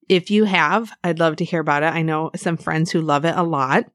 if 0.09 0.29
you 0.29 0.43
have, 0.43 0.91
I'd 1.03 1.19
love 1.19 1.37
to 1.37 1.45
hear 1.45 1.61
about 1.61 1.83
it. 1.83 1.93
I 1.93 2.01
know 2.01 2.31
some 2.35 2.57
friends 2.57 2.91
who 2.91 3.01
love 3.01 3.25
it 3.25 3.35
a 3.35 3.43
lot. 3.43 3.85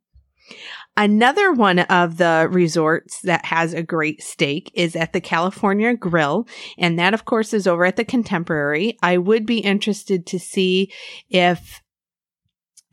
Another 0.98 1.52
one 1.52 1.80
of 1.80 2.16
the 2.16 2.48
resorts 2.50 3.20
that 3.20 3.44
has 3.44 3.74
a 3.74 3.82
great 3.82 4.22
steak 4.22 4.70
is 4.72 4.96
at 4.96 5.12
the 5.12 5.20
California 5.20 5.94
Grill. 5.94 6.48
And 6.78 6.98
that, 6.98 7.12
of 7.12 7.26
course, 7.26 7.52
is 7.52 7.66
over 7.66 7.84
at 7.84 7.96
the 7.96 8.04
Contemporary. 8.04 8.96
I 9.02 9.18
would 9.18 9.44
be 9.44 9.58
interested 9.58 10.24
to 10.26 10.38
see 10.38 10.90
if 11.28 11.82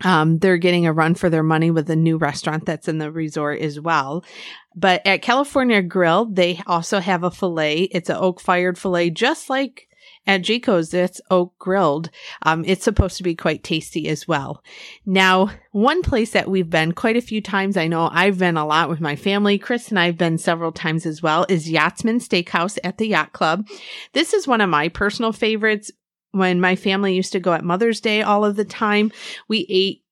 um, 0.03 0.39
they're 0.39 0.57
getting 0.57 0.85
a 0.85 0.93
run 0.93 1.15
for 1.15 1.29
their 1.29 1.43
money 1.43 1.71
with 1.71 1.89
a 1.89 1.95
new 1.95 2.17
restaurant 2.17 2.65
that's 2.65 2.87
in 2.87 2.97
the 2.97 3.11
resort 3.11 3.59
as 3.59 3.79
well. 3.79 4.23
But 4.75 5.05
at 5.05 5.21
California 5.21 5.81
Grill, 5.81 6.25
they 6.25 6.61
also 6.67 6.99
have 6.99 7.23
a 7.23 7.31
filet. 7.31 7.83
It's 7.83 8.09
an 8.09 8.17
oak 8.17 8.39
fired 8.39 8.77
filet, 8.77 9.09
just 9.09 9.49
like 9.49 9.87
at 10.25 10.41
Jiko's, 10.41 10.93
it's 10.93 11.19
oak 11.29 11.57
grilled. 11.59 12.09
Um, 12.43 12.63
it's 12.65 12.83
supposed 12.83 13.17
to 13.17 13.23
be 13.23 13.35
quite 13.35 13.63
tasty 13.63 14.07
as 14.07 14.27
well. 14.27 14.63
Now, 15.05 15.49
one 15.71 16.01
place 16.01 16.31
that 16.31 16.49
we've 16.49 16.69
been 16.69 16.93
quite 16.93 17.17
a 17.17 17.21
few 17.21 17.41
times, 17.41 17.75
I 17.75 17.87
know 17.87 18.09
I've 18.11 18.37
been 18.37 18.55
a 18.55 18.65
lot 18.65 18.89
with 18.89 19.01
my 19.01 19.17
family. 19.17 19.57
Kris 19.57 19.89
and 19.89 19.99
I've 19.99 20.17
been 20.17 20.37
several 20.37 20.71
times 20.71 21.05
as 21.05 21.21
well, 21.21 21.45
is 21.49 21.69
Yachtsman 21.69 22.19
Steakhouse 22.19 22.77
at 22.83 22.97
the 22.97 23.07
Yacht 23.07 23.33
Club. 23.33 23.67
This 24.13 24.33
is 24.33 24.47
one 24.47 24.61
of 24.61 24.69
my 24.69 24.87
personal 24.87 25.33
favorites. 25.33 25.91
When 26.33 26.59
my 26.59 26.75
family 26.75 27.15
used 27.15 27.31
to 27.33 27.39
go 27.39 27.53
at 27.53 27.63
Mother's 27.63 28.01
Day 28.01 28.21
all 28.21 28.43
of 28.43 28.55
the 28.55 28.65
time, 28.65 29.11
we 29.47 29.65
ate 29.69 30.03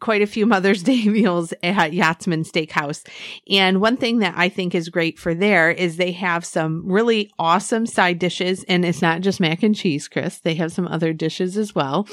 quite 0.00 0.22
a 0.22 0.26
few 0.26 0.46
Mother's 0.46 0.82
Day 0.82 1.04
meals 1.04 1.52
at 1.62 1.92
Yachtsman 1.92 2.44
Steakhouse. 2.44 3.06
And 3.50 3.80
one 3.80 3.96
thing 3.96 4.20
that 4.20 4.34
I 4.36 4.48
think 4.48 4.74
is 4.74 4.88
great 4.88 5.18
for 5.18 5.34
there 5.34 5.70
is 5.70 5.96
they 5.96 6.12
have 6.12 6.44
some 6.44 6.84
really 6.86 7.30
awesome 7.38 7.86
side 7.86 8.18
dishes. 8.18 8.64
And 8.68 8.84
it's 8.84 9.02
not 9.02 9.22
just 9.22 9.40
mac 9.40 9.62
and 9.62 9.74
cheese, 9.74 10.08
Kris. 10.08 10.38
They 10.38 10.54
have 10.54 10.72
some 10.72 10.86
other 10.86 11.12
dishes 11.12 11.56
as 11.56 11.74
well. 11.74 12.06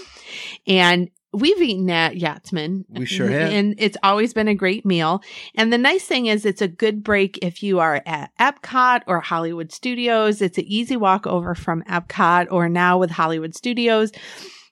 And 0.68 1.10
We've 1.34 1.62
eaten 1.62 1.90
at 1.90 2.18
Yachtsman. 2.18 2.86
We 2.90 3.06
sure 3.06 3.28
have. 3.30 3.52
And 3.52 3.76
it's 3.78 3.98
always 4.04 4.34
been 4.34 4.48
a 4.48 4.56
great 4.56 4.86
meal. 4.86 5.22
And 5.56 5.74
the 5.74 5.78
nice 5.78 6.06
thing 6.06 6.28
is 6.28 6.46
it's 6.46 6.62
a 6.62 6.68
good 6.68 7.04
break 7.04 7.40
if 7.42 7.64
you 7.64 7.80
are 7.80 8.02
at 8.06 8.32
Epcot 8.40 9.02
or 9.08 9.20
Hollywood 9.20 9.72
Studios. 9.72 10.42
It's 10.42 10.58
an 10.58 10.66
easy 10.66 10.96
walk 10.96 11.26
over 11.26 11.56
from 11.56 11.84
Epcot 11.84 12.48
or 12.52 12.70
now 12.70 12.98
with 12.98 13.12
Hollywood 13.12 13.56
Studios. 13.56 14.12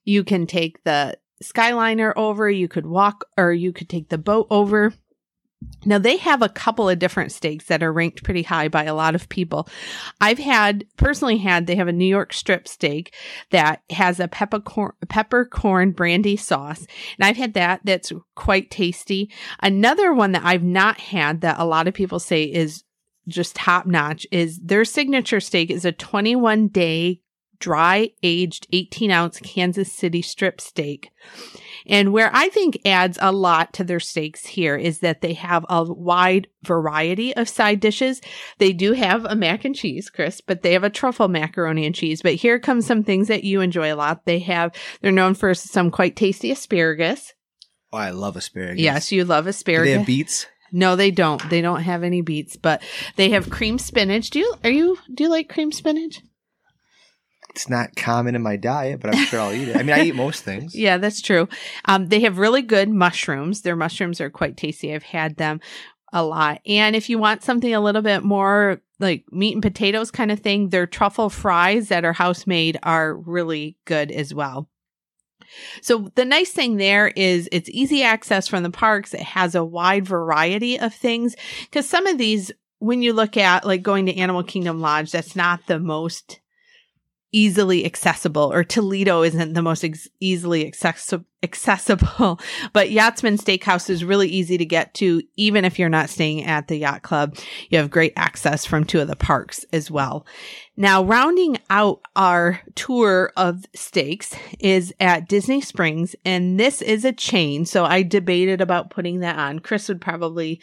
You 0.06 0.24
can 0.24 0.48
take 0.48 0.84
the 0.84 1.18
Skyliner 1.44 2.14
over, 2.16 2.50
you 2.50 2.68
could 2.68 2.86
walk 2.86 3.26
or 3.38 3.52
you 3.52 3.74
could 3.74 3.90
take 3.90 4.10
the 4.10 4.18
boat 4.18 4.48
over. 4.50 4.94
Now 5.86 5.98
they 5.98 6.18
have 6.18 6.42
a 6.42 6.50
couple 6.50 6.90
of 6.90 7.00
different 7.00 7.32
steaks 7.32 7.66
that 7.66 7.82
are 7.82 7.92
ranked 7.92 8.24
pretty 8.24 8.44
high 8.44 8.68
by 8.68 8.84
a 8.84 8.94
lot 8.94 9.16
of 9.16 9.30
people. 9.30 9.68
I've 10.20 10.38
had 10.38 10.86
personally 10.98 11.38
had 11.38 11.66
they 11.66 11.76
have 11.76 11.88
a 11.88 11.94
New 11.94 12.06
York 12.06 12.34
strip 12.34 12.68
steak 12.68 13.14
that 13.50 13.82
has 13.90 14.20
a 14.20 14.28
peppercorn 14.28 14.94
peppercorn 15.10 15.92
brandy 15.92 16.38
sauce, 16.38 16.86
and 17.18 17.26
I've 17.26 17.38
had 17.38 17.54
that. 17.56 17.82
That's 17.84 18.12
quite 18.36 18.70
tasty. 18.70 19.32
Another 19.62 20.14
one 20.14 20.34
that 20.34 20.46
I've 20.46 20.64
not 20.64 21.00
had 21.00 21.42
that 21.42 21.60
a 21.60 21.66
lot 21.66 21.88
of 21.88 21.94
people 21.94 22.20
say 22.20 22.44
is 22.44 22.84
just 23.28 23.56
top 23.56 23.86
notch 23.86 24.26
is 24.32 24.60
their 24.60 24.86
signature 24.86 25.40
steak 25.40 25.70
is 25.70 25.86
a 25.86 25.92
21 25.92 26.68
day 26.68 27.22
dry 27.62 28.10
aged 28.22 28.68
18 28.74 29.12
ounce 29.12 29.40
Kansas 29.40 29.92
City 29.92 30.22
strip 30.22 30.60
steak. 30.60 31.12
And 31.88 32.14
where 32.14 32.30
I 32.34 32.50
think 32.50 32.80
adds 32.86 33.18
a 33.22 33.32
lot 33.32 33.74
to 33.74 33.84
their 33.84 34.00
steaks 34.00 34.46
here 34.46 34.76
is 34.76 35.00
that 35.00 35.22
they 35.22 35.34
have 35.34 35.66
a 35.70 35.84
wide 35.84 36.48
variety 36.64 37.36
of 37.36 37.50
side 37.50 37.80
dishes. 37.80 38.22
They 38.58 38.74
do 38.74 38.94
have 38.94 39.26
a 39.26 39.36
mac 39.36 39.66
and 39.66 39.76
cheese, 39.76 40.10
Kris, 40.10 40.42
but 40.42 40.62
they 40.62 40.74
have 40.74 40.84
a 40.84 40.90
truffle 40.90 41.28
macaroni 41.28 41.86
and 41.86 41.96
cheese. 41.96 42.22
But 42.22 42.36
here 42.36 42.60
comes 42.60 42.86
some 42.86 43.04
things 43.04 43.30
that 43.30 43.44
you 43.44 43.62
enjoy 43.62 43.94
a 43.94 43.96
lot. 43.96 44.26
They 44.26 44.40
have, 44.40 44.74
they're 45.02 45.12
known 45.12 45.34
for 45.34 45.54
some 45.54 45.90
quite 45.90 46.16
tasty 46.16 46.52
asparagus. 46.52 47.34
Oh, 47.94 47.98
I 47.98 48.12
love 48.12 48.36
asparagus. 48.36 48.82
Yes, 48.82 49.12
you 49.12 49.26
love 49.26 49.48
asparagus. 49.48 49.88
Do 49.88 49.92
they 49.92 49.98
have 49.98 50.08
beets? 50.08 50.46
No, 50.72 50.96
they 50.96 51.12
don't. 51.12 51.50
They 51.50 51.62
don't 51.62 51.82
have 51.82 52.04
any 52.04 52.22
beets, 52.22 52.56
but 52.56 52.82
they 53.18 53.32
have 53.32 53.50
cream 53.50 53.78
spinach. 53.78 54.30
Do 54.30 54.40
you 54.40 54.56
are 54.64 54.70
you 54.70 54.98
do 55.14 55.26
you 55.26 55.30
like 55.30 55.50
cream 55.50 55.72
spinach? 55.72 56.22
It's 57.54 57.70
not 57.70 57.96
common 57.96 58.36
in 58.36 58.42
my 58.42 58.56
diet, 58.56 59.00
but 59.02 59.14
I'm 59.14 59.26
sure 59.26 59.40
I'll 59.40 59.54
eat 59.54 59.68
it. 59.68 59.76
I 59.76 59.84
mean, 59.84 59.96
I 59.96 60.06
eat 60.06 60.16
most 60.16 60.44
things. 60.46 60.76
yeah, 60.76 60.98
that's 60.98 61.22
true. 61.22 61.48
Um, 61.86 62.08
they 62.08 62.22
have 62.22 62.38
really 62.38 62.62
good 62.62 62.90
mushrooms. 62.90 63.62
Their 63.62 63.76
mushrooms 63.76 64.22
are 64.22 64.30
quite 64.30 64.58
tasty. 64.58 64.94
I've 64.94 65.04
had 65.04 65.36
them 65.36 65.60
a 66.14 66.24
lot. 66.24 66.62
And 66.66 66.96
if 66.96 67.10
you 67.10 67.18
want 67.18 67.44
something 67.44 67.74
a 67.74 67.82
little 67.82 68.02
bit 68.02 68.24
more 68.24 68.82
like 69.00 69.26
meat 69.32 69.54
and 69.54 69.62
potatoes 69.62 70.12
kind 70.12 70.32
of 70.32 70.40
thing, 70.40 70.70
their 70.70 70.88
truffle 70.88 71.30
fries 71.30 71.90
that 71.90 72.06
are 72.06 72.14
house 72.14 72.46
made 72.48 72.78
are 72.84 73.16
really 73.16 73.78
good 73.86 74.12
as 74.12 74.34
well. 74.34 74.70
So 75.82 76.10
the 76.16 76.26
nice 76.26 76.52
thing 76.52 76.78
there 76.78 77.10
is 77.10 77.50
it's 77.52 77.70
easy 77.70 78.04
access 78.04 78.48
from 78.48 78.64
the 78.64 78.70
parks. 78.70 79.14
It 79.14 79.22
has 79.22 79.56
a 79.56 79.66
wide 79.66 80.06
variety 80.06 80.80
of 80.80 80.94
things 80.94 81.36
because 81.66 81.90
some 81.90 82.08
of 82.08 82.18
these, 82.18 82.52
when 82.80 83.02
you 83.02 83.12
look 83.14 83.36
at 83.36 83.66
like 83.66 83.82
going 83.82 84.06
to 84.06 84.16
Animal 84.16 84.44
Kingdom 84.44 84.80
Lodge, 84.80 85.12
that's 85.12 85.36
not 85.36 85.68
the 85.68 85.80
most 85.80 86.40
easily 87.32 87.86
accessible 87.86 88.52
or 88.52 88.64
Toledo 88.64 89.24
isn't 89.24 89.54
the 89.54 89.62
most 89.62 89.84
ex- 89.84 90.10
easily 90.20 90.70
accessi- 90.70 91.24
accessible, 91.42 92.40
but 92.74 92.92
Yachtsman 92.92 93.38
Steakhouse 93.38 93.90
is 93.90 94.04
really 94.04 94.28
easy 94.28 94.58
to 94.58 94.66
get 94.66 94.94
to 94.96 95.22
even 95.38 95.64
if 95.64 95.80
you're 95.80 95.90
not 95.90 96.10
staying 96.10 96.44
at 96.44 96.68
the 96.68 96.78
yacht 96.78 97.04
club. 97.04 97.38
You 97.70 97.78
have 97.78 97.90
great 97.90 98.14
access 98.16 98.66
from 98.66 98.84
two 98.84 99.00
of 99.00 99.08
the 99.08 99.16
parks 99.16 99.66
as 99.72 99.90
well. 99.90 100.26
Now, 100.76 101.04
rounding 101.04 101.58
out 101.70 102.02
our 102.16 102.60
tour 102.76 103.32
of 103.38 103.66
steaks 103.74 104.36
is 104.60 104.94
at 105.00 105.30
Disney 105.30 105.62
Springs 105.62 106.16
and 106.26 106.60
this 106.60 106.82
is 106.82 107.06
a 107.06 107.14
chain. 107.14 107.66
So 107.66 107.86
I 107.86 108.04
debated 108.04 108.62
about 108.62 108.90
putting 108.90 109.20
that 109.20 109.38
on. 109.38 109.60
Kris 109.60 109.88
would 109.88 110.02
probably 110.02 110.62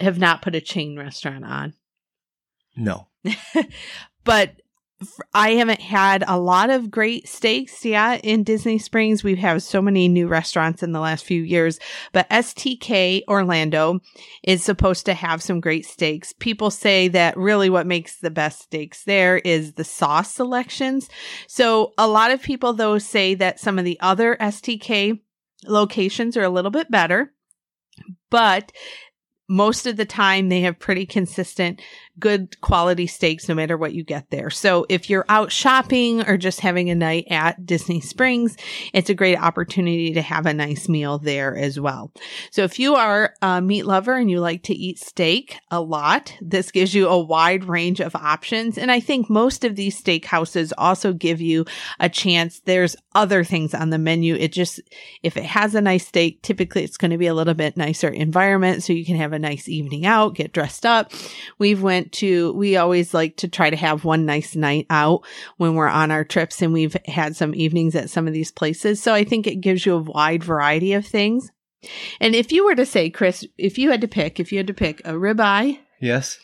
have 0.00 0.18
not 0.18 0.42
put 0.42 0.54
a 0.54 0.60
chain 0.60 0.98
restaurant 0.98 1.44
on. 1.44 1.74
No. 2.76 3.08
but 4.24 4.62
I 5.34 5.50
haven't 5.50 5.80
had 5.80 6.24
a 6.26 6.38
lot 6.38 6.70
of 6.70 6.90
great 6.90 7.28
steaks 7.28 7.84
yet 7.84 8.24
in 8.24 8.44
Disney 8.44 8.78
Springs. 8.78 9.24
We've 9.24 9.38
had 9.38 9.62
so 9.62 9.82
many 9.82 10.08
new 10.08 10.28
restaurants 10.28 10.82
in 10.82 10.92
the 10.92 11.00
last 11.00 11.24
few 11.24 11.42
years, 11.42 11.78
but 12.12 12.28
STK 12.30 13.22
Orlando 13.28 14.00
is 14.42 14.62
supposed 14.62 15.06
to 15.06 15.14
have 15.14 15.42
some 15.42 15.60
great 15.60 15.86
steaks. 15.86 16.32
People 16.32 16.70
say 16.70 17.08
that 17.08 17.36
really 17.36 17.70
what 17.70 17.86
makes 17.86 18.16
the 18.16 18.30
best 18.30 18.62
steaks 18.62 19.04
there 19.04 19.38
is 19.38 19.74
the 19.74 19.84
sauce 19.84 20.32
selections. 20.32 21.08
So 21.46 21.92
a 21.98 22.08
lot 22.08 22.30
of 22.30 22.42
people 22.42 22.72
though 22.72 22.98
say 22.98 23.34
that 23.34 23.60
some 23.60 23.78
of 23.78 23.84
the 23.84 23.98
other 24.00 24.36
STK 24.40 25.20
locations 25.66 26.36
are 26.36 26.44
a 26.44 26.50
little 26.50 26.70
bit 26.70 26.90
better, 26.90 27.32
but 28.30 28.72
most 29.48 29.86
of 29.86 29.96
the 29.96 30.06
time 30.06 30.48
they 30.48 30.62
have 30.62 30.78
pretty 30.78 31.04
consistent 31.04 31.80
good 32.18 32.60
quality 32.60 33.06
steaks 33.06 33.48
no 33.48 33.54
matter 33.54 33.76
what 33.76 33.94
you 33.94 34.04
get 34.04 34.28
there. 34.30 34.50
So 34.50 34.86
if 34.88 35.08
you're 35.08 35.24
out 35.28 35.50
shopping 35.50 36.22
or 36.28 36.36
just 36.36 36.60
having 36.60 36.90
a 36.90 36.94
night 36.94 37.26
at 37.30 37.64
Disney 37.64 38.00
Springs, 38.00 38.56
it's 38.92 39.10
a 39.10 39.14
great 39.14 39.38
opportunity 39.38 40.12
to 40.12 40.22
have 40.22 40.46
a 40.46 40.52
nice 40.52 40.88
meal 40.88 41.18
there 41.18 41.56
as 41.56 41.80
well. 41.80 42.12
So 42.50 42.64
if 42.64 42.78
you 42.78 42.94
are 42.96 43.34
a 43.40 43.62
meat 43.62 43.84
lover 43.86 44.14
and 44.14 44.30
you 44.30 44.40
like 44.40 44.62
to 44.64 44.74
eat 44.74 44.98
steak 44.98 45.56
a 45.70 45.80
lot, 45.80 46.36
this 46.40 46.70
gives 46.70 46.94
you 46.94 47.08
a 47.08 47.18
wide 47.18 47.64
range 47.64 48.00
of 48.00 48.14
options. 48.14 48.76
And 48.76 48.90
I 48.90 49.00
think 49.00 49.30
most 49.30 49.64
of 49.64 49.76
these 49.76 50.00
steakhouses 50.00 50.72
also 50.76 51.12
give 51.12 51.40
you 51.40 51.64
a 51.98 52.08
chance. 52.08 52.60
There's 52.60 52.96
other 53.14 53.42
things 53.42 53.74
on 53.74 53.90
the 53.90 53.98
menu. 53.98 54.34
It 54.34 54.52
just, 54.52 54.80
if 55.22 55.36
it 55.36 55.44
has 55.44 55.74
a 55.74 55.80
nice 55.80 56.06
steak, 56.06 56.42
typically 56.42 56.84
it's 56.84 56.96
going 56.96 57.10
to 57.10 57.18
be 57.18 57.26
a 57.26 57.34
little 57.34 57.54
bit 57.54 57.76
nicer 57.76 58.08
environment. 58.08 58.82
So 58.82 58.92
you 58.92 59.04
can 59.04 59.16
have 59.16 59.32
a 59.32 59.38
nice 59.38 59.68
evening 59.68 60.04
out, 60.04 60.34
get 60.34 60.52
dressed 60.52 60.84
up. 60.84 61.12
We've 61.58 61.82
went 61.82 62.01
to, 62.10 62.52
we 62.54 62.76
always 62.76 63.14
like 63.14 63.36
to 63.36 63.48
try 63.48 63.70
to 63.70 63.76
have 63.76 64.04
one 64.04 64.26
nice 64.26 64.56
night 64.56 64.86
out 64.90 65.24
when 65.58 65.74
we're 65.74 65.86
on 65.88 66.10
our 66.10 66.24
trips 66.24 66.60
and 66.60 66.72
we've 66.72 66.96
had 67.06 67.36
some 67.36 67.54
evenings 67.54 67.94
at 67.94 68.10
some 68.10 68.26
of 68.26 68.32
these 68.32 68.50
places. 68.50 69.00
So 69.00 69.14
I 69.14 69.22
think 69.22 69.46
it 69.46 69.60
gives 69.60 69.86
you 69.86 69.94
a 69.94 70.02
wide 70.02 70.42
variety 70.42 70.94
of 70.94 71.06
things. 71.06 71.50
And 72.20 72.34
if 72.34 72.52
you 72.52 72.64
were 72.64 72.74
to 72.74 72.86
say, 72.86 73.10
Kris, 73.10 73.46
if 73.58 73.78
you 73.78 73.90
had 73.90 74.00
to 74.00 74.08
pick, 74.08 74.40
if 74.40 74.52
you 74.52 74.58
had 74.58 74.66
to 74.68 74.74
pick 74.74 75.00
a 75.00 75.12
ribeye, 75.12 75.78
yes, 76.00 76.38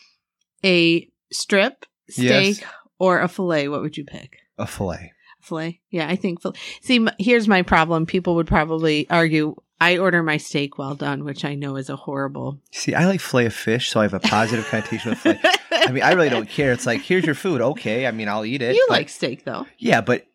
a 0.63 1.09
strip, 1.31 1.85
steak, 2.09 2.59
yes. 2.59 2.63
or 2.99 3.19
a 3.21 3.27
fillet, 3.27 3.69
what 3.69 3.81
would 3.81 3.97
you 3.97 4.05
pick? 4.05 4.37
A 4.57 4.67
fillet. 4.67 5.13
Fillet. 5.39 5.79
Yeah, 5.89 6.07
I 6.09 6.15
think. 6.15 6.41
Fillet. 6.41 6.59
See, 6.81 7.07
here's 7.17 7.47
my 7.47 7.61
problem. 7.61 8.05
People 8.05 8.35
would 8.35 8.47
probably 8.47 9.09
argue 9.09 9.55
I 9.81 9.97
order 9.97 10.21
my 10.21 10.37
steak 10.37 10.77
well 10.77 10.95
done, 10.95 11.23
which 11.23 11.45
I 11.45 11.55
know 11.55 11.77
is 11.77 11.89
a 11.89 11.95
horrible. 11.95 12.59
See, 12.71 12.93
I 12.93 13.05
like 13.05 13.21
fillet 13.21 13.45
of 13.45 13.53
fish, 13.53 13.89
so 13.89 14.01
I 14.01 14.03
have 14.03 14.13
a 14.13 14.19
positive 14.19 14.65
connotation 14.69 15.11
with 15.11 15.19
fillet. 15.19 15.39
I 15.71 15.91
mean, 15.91 16.03
I 16.03 16.11
really 16.11 16.29
don't 16.29 16.49
care. 16.49 16.73
It's 16.73 16.85
like, 16.85 17.01
here's 17.01 17.25
your 17.25 17.35
food. 17.35 17.61
Okay. 17.61 18.05
I 18.05 18.11
mean, 18.11 18.27
I'll 18.27 18.45
eat 18.45 18.61
it. 18.61 18.75
You 18.75 18.85
but, 18.89 18.95
like 18.95 19.09
steak, 19.09 19.45
though. 19.45 19.65
Yeah, 19.77 20.01
but 20.01 20.27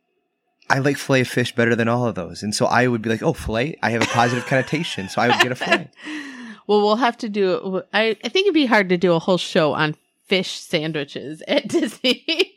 I 0.70 0.78
like 0.78 0.96
fillet 0.96 1.22
of 1.22 1.28
fish 1.28 1.54
better 1.54 1.76
than 1.76 1.88
all 1.88 2.06
of 2.06 2.14
those. 2.14 2.42
And 2.42 2.54
so 2.54 2.66
I 2.66 2.86
would 2.86 3.02
be 3.02 3.10
like, 3.10 3.22
oh, 3.22 3.34
fillet? 3.34 3.76
I 3.82 3.90
have 3.90 4.02
a 4.02 4.06
positive 4.06 4.46
connotation. 4.46 5.08
So 5.08 5.20
I 5.20 5.28
would 5.28 5.40
get 5.40 5.52
a 5.52 5.56
fillet. 5.56 5.90
well, 6.66 6.80
we'll 6.80 6.96
have 6.96 7.18
to 7.18 7.28
do, 7.28 7.82
I, 7.92 8.16
I 8.24 8.28
think 8.28 8.46
it'd 8.46 8.54
be 8.54 8.66
hard 8.66 8.88
to 8.88 8.96
do 8.96 9.12
a 9.12 9.18
whole 9.18 9.38
show 9.38 9.74
on 9.74 9.94
fish 10.24 10.58
sandwiches 10.58 11.42
at 11.46 11.68
Disney. 11.68 12.53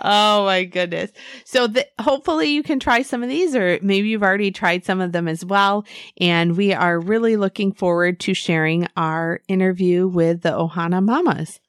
Oh 0.00 0.44
my 0.44 0.64
goodness. 0.64 1.12
So 1.44 1.66
the, 1.66 1.86
hopefully 2.00 2.48
you 2.48 2.62
can 2.62 2.80
try 2.80 3.02
some 3.02 3.22
of 3.22 3.28
these 3.28 3.54
or 3.54 3.78
maybe 3.82 4.08
you've 4.08 4.22
already 4.22 4.50
tried 4.50 4.84
some 4.84 5.00
of 5.00 5.12
them 5.12 5.28
as 5.28 5.44
well. 5.44 5.84
And 6.20 6.56
we 6.56 6.72
are 6.72 6.98
really 6.98 7.36
looking 7.36 7.72
forward 7.72 8.20
to 8.20 8.34
sharing 8.34 8.88
our 8.96 9.40
interview 9.48 10.06
with 10.08 10.42
the 10.42 10.50
Ohana 10.50 11.04
Mamas. 11.04 11.60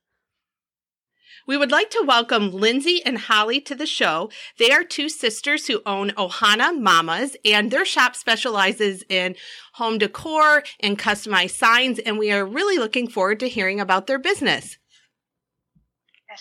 We 1.45 1.57
would 1.57 1.71
like 1.71 1.89
to 1.89 2.05
welcome 2.07 2.51
Lindsey 2.51 3.03
and 3.05 3.17
Holly 3.17 3.59
to 3.61 3.75
the 3.75 3.85
show. 3.85 4.29
They 4.57 4.71
are 4.71 4.85
two 4.85 5.09
sisters 5.09 5.67
who 5.67 5.81
own 5.85 6.11
Ohana 6.11 6.79
Mamas, 6.79 7.35
and 7.43 7.69
their 7.69 7.83
shop 7.83 8.15
specializes 8.15 9.03
in 9.09 9.35
home 9.73 9.97
decor 9.97 10.63
and 10.79 10.97
customized 10.97 11.57
signs. 11.57 11.99
And 11.99 12.17
we 12.17 12.31
are 12.31 12.45
really 12.45 12.77
looking 12.77 13.09
forward 13.09 13.41
to 13.41 13.49
hearing 13.49 13.81
about 13.81 14.07
their 14.07 14.19
business. 14.19 14.77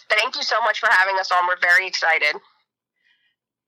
Thank 0.08 0.36
you 0.36 0.42
so 0.42 0.60
much 0.62 0.80
for 0.80 0.88
having 0.90 1.18
us 1.18 1.30
on. 1.30 1.46
We're 1.46 1.60
very 1.60 1.86
excited. 1.86 2.36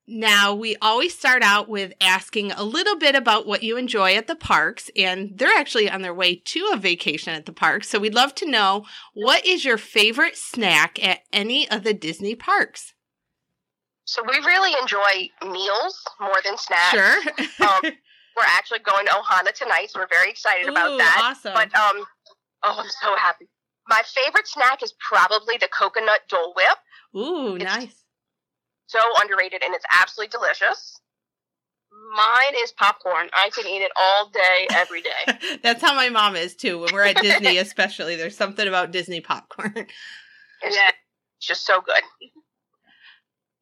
Now, 0.07 0.55
we 0.55 0.77
always 0.83 1.17
start 1.17 1.43
out 1.43 1.67
with 1.67 1.95
asking 1.99 2.53
a 2.53 2.63
little 2.63 2.97
bit 2.97 3.15
about 3.15 3.47
what 3.47 3.63
you 3.63 3.79
enjoy 3.79 4.15
at 4.17 4.27
the 4.27 4.37
parks, 4.37 4.91
and 4.95 5.33
they're 5.35 5.57
actually 5.57 5.89
on 5.89 6.03
their 6.03 6.13
way 6.13 6.37
to 6.37 6.71
a 6.75 6.77
vacation 6.77 7.33
at 7.33 7.47
the 7.47 7.55
parks. 7.55 7.89
So 7.89 7.99
we'd 7.99 8.15
love 8.15 8.35
to 8.37 8.51
know 8.51 8.85
what 9.15 9.47
is 9.47 9.65
your 9.65 9.79
favorite 9.79 10.37
snack 10.37 11.03
at 11.03 11.21
any 11.33 11.71
of 11.71 11.85
the 11.85 11.95
Disney 11.95 12.35
parks? 12.35 12.93
So 14.05 14.23
we 14.23 14.37
really 14.37 14.75
enjoy 14.83 15.31
meals 15.51 16.03
more 16.21 16.37
than 16.45 16.59
snacks. 16.59 16.91
Sure. 16.91 17.19
um, 17.67 17.81
we're 18.37 18.45
actually 18.47 18.81
going 18.81 19.07
to 19.07 19.13
Ohana 19.13 19.55
tonight, 19.55 19.89
so 19.91 20.01
we're 20.01 20.09
very 20.09 20.29
excited 20.29 20.67
Ooh, 20.67 20.73
about 20.73 20.99
that. 20.99 21.19
Awesome. 21.19 21.55
But 21.55 21.75
um, 21.75 22.05
oh, 22.65 22.81
I'm 22.81 22.91
so 23.01 23.17
happy. 23.17 23.49
My 23.89 24.03
favorite 24.05 24.49
snack 24.49 24.83
is 24.83 24.95
probably 25.11 25.57
the 25.59 25.69
coconut 25.69 26.21
Dole 26.29 26.55
Whip. 26.55 27.23
Ooh, 27.23 27.57
it's, 27.57 27.65
nice 27.65 28.05
so 28.87 29.01
underrated 29.21 29.63
and 29.65 29.75
it's 29.75 29.85
absolutely 29.93 30.31
delicious. 30.31 31.01
Mine 32.17 32.55
is 32.63 32.73
popcorn. 32.73 33.29
I 33.35 33.51
can 33.51 33.67
eat 33.67 33.83
it 33.83 33.93
all 33.97 34.29
day, 34.29 34.67
every 34.73 35.01
day. 35.01 35.59
That's 35.63 35.81
how 35.81 35.95
my 35.95 36.09
mom 36.09 36.37
is 36.37 36.55
too. 36.55 36.79
When 36.79 36.93
we're 36.93 37.05
at 37.05 37.21
Disney, 37.21 37.59
especially, 37.59 38.17
there's 38.17 38.37
something 38.37 38.67
about 38.67 38.91
Disney 38.91 39.21
popcorn. 39.21 39.73
yeah, 39.77 39.85
it's 40.63 41.47
just 41.47 41.67
so 41.67 41.81
good. 41.81 42.03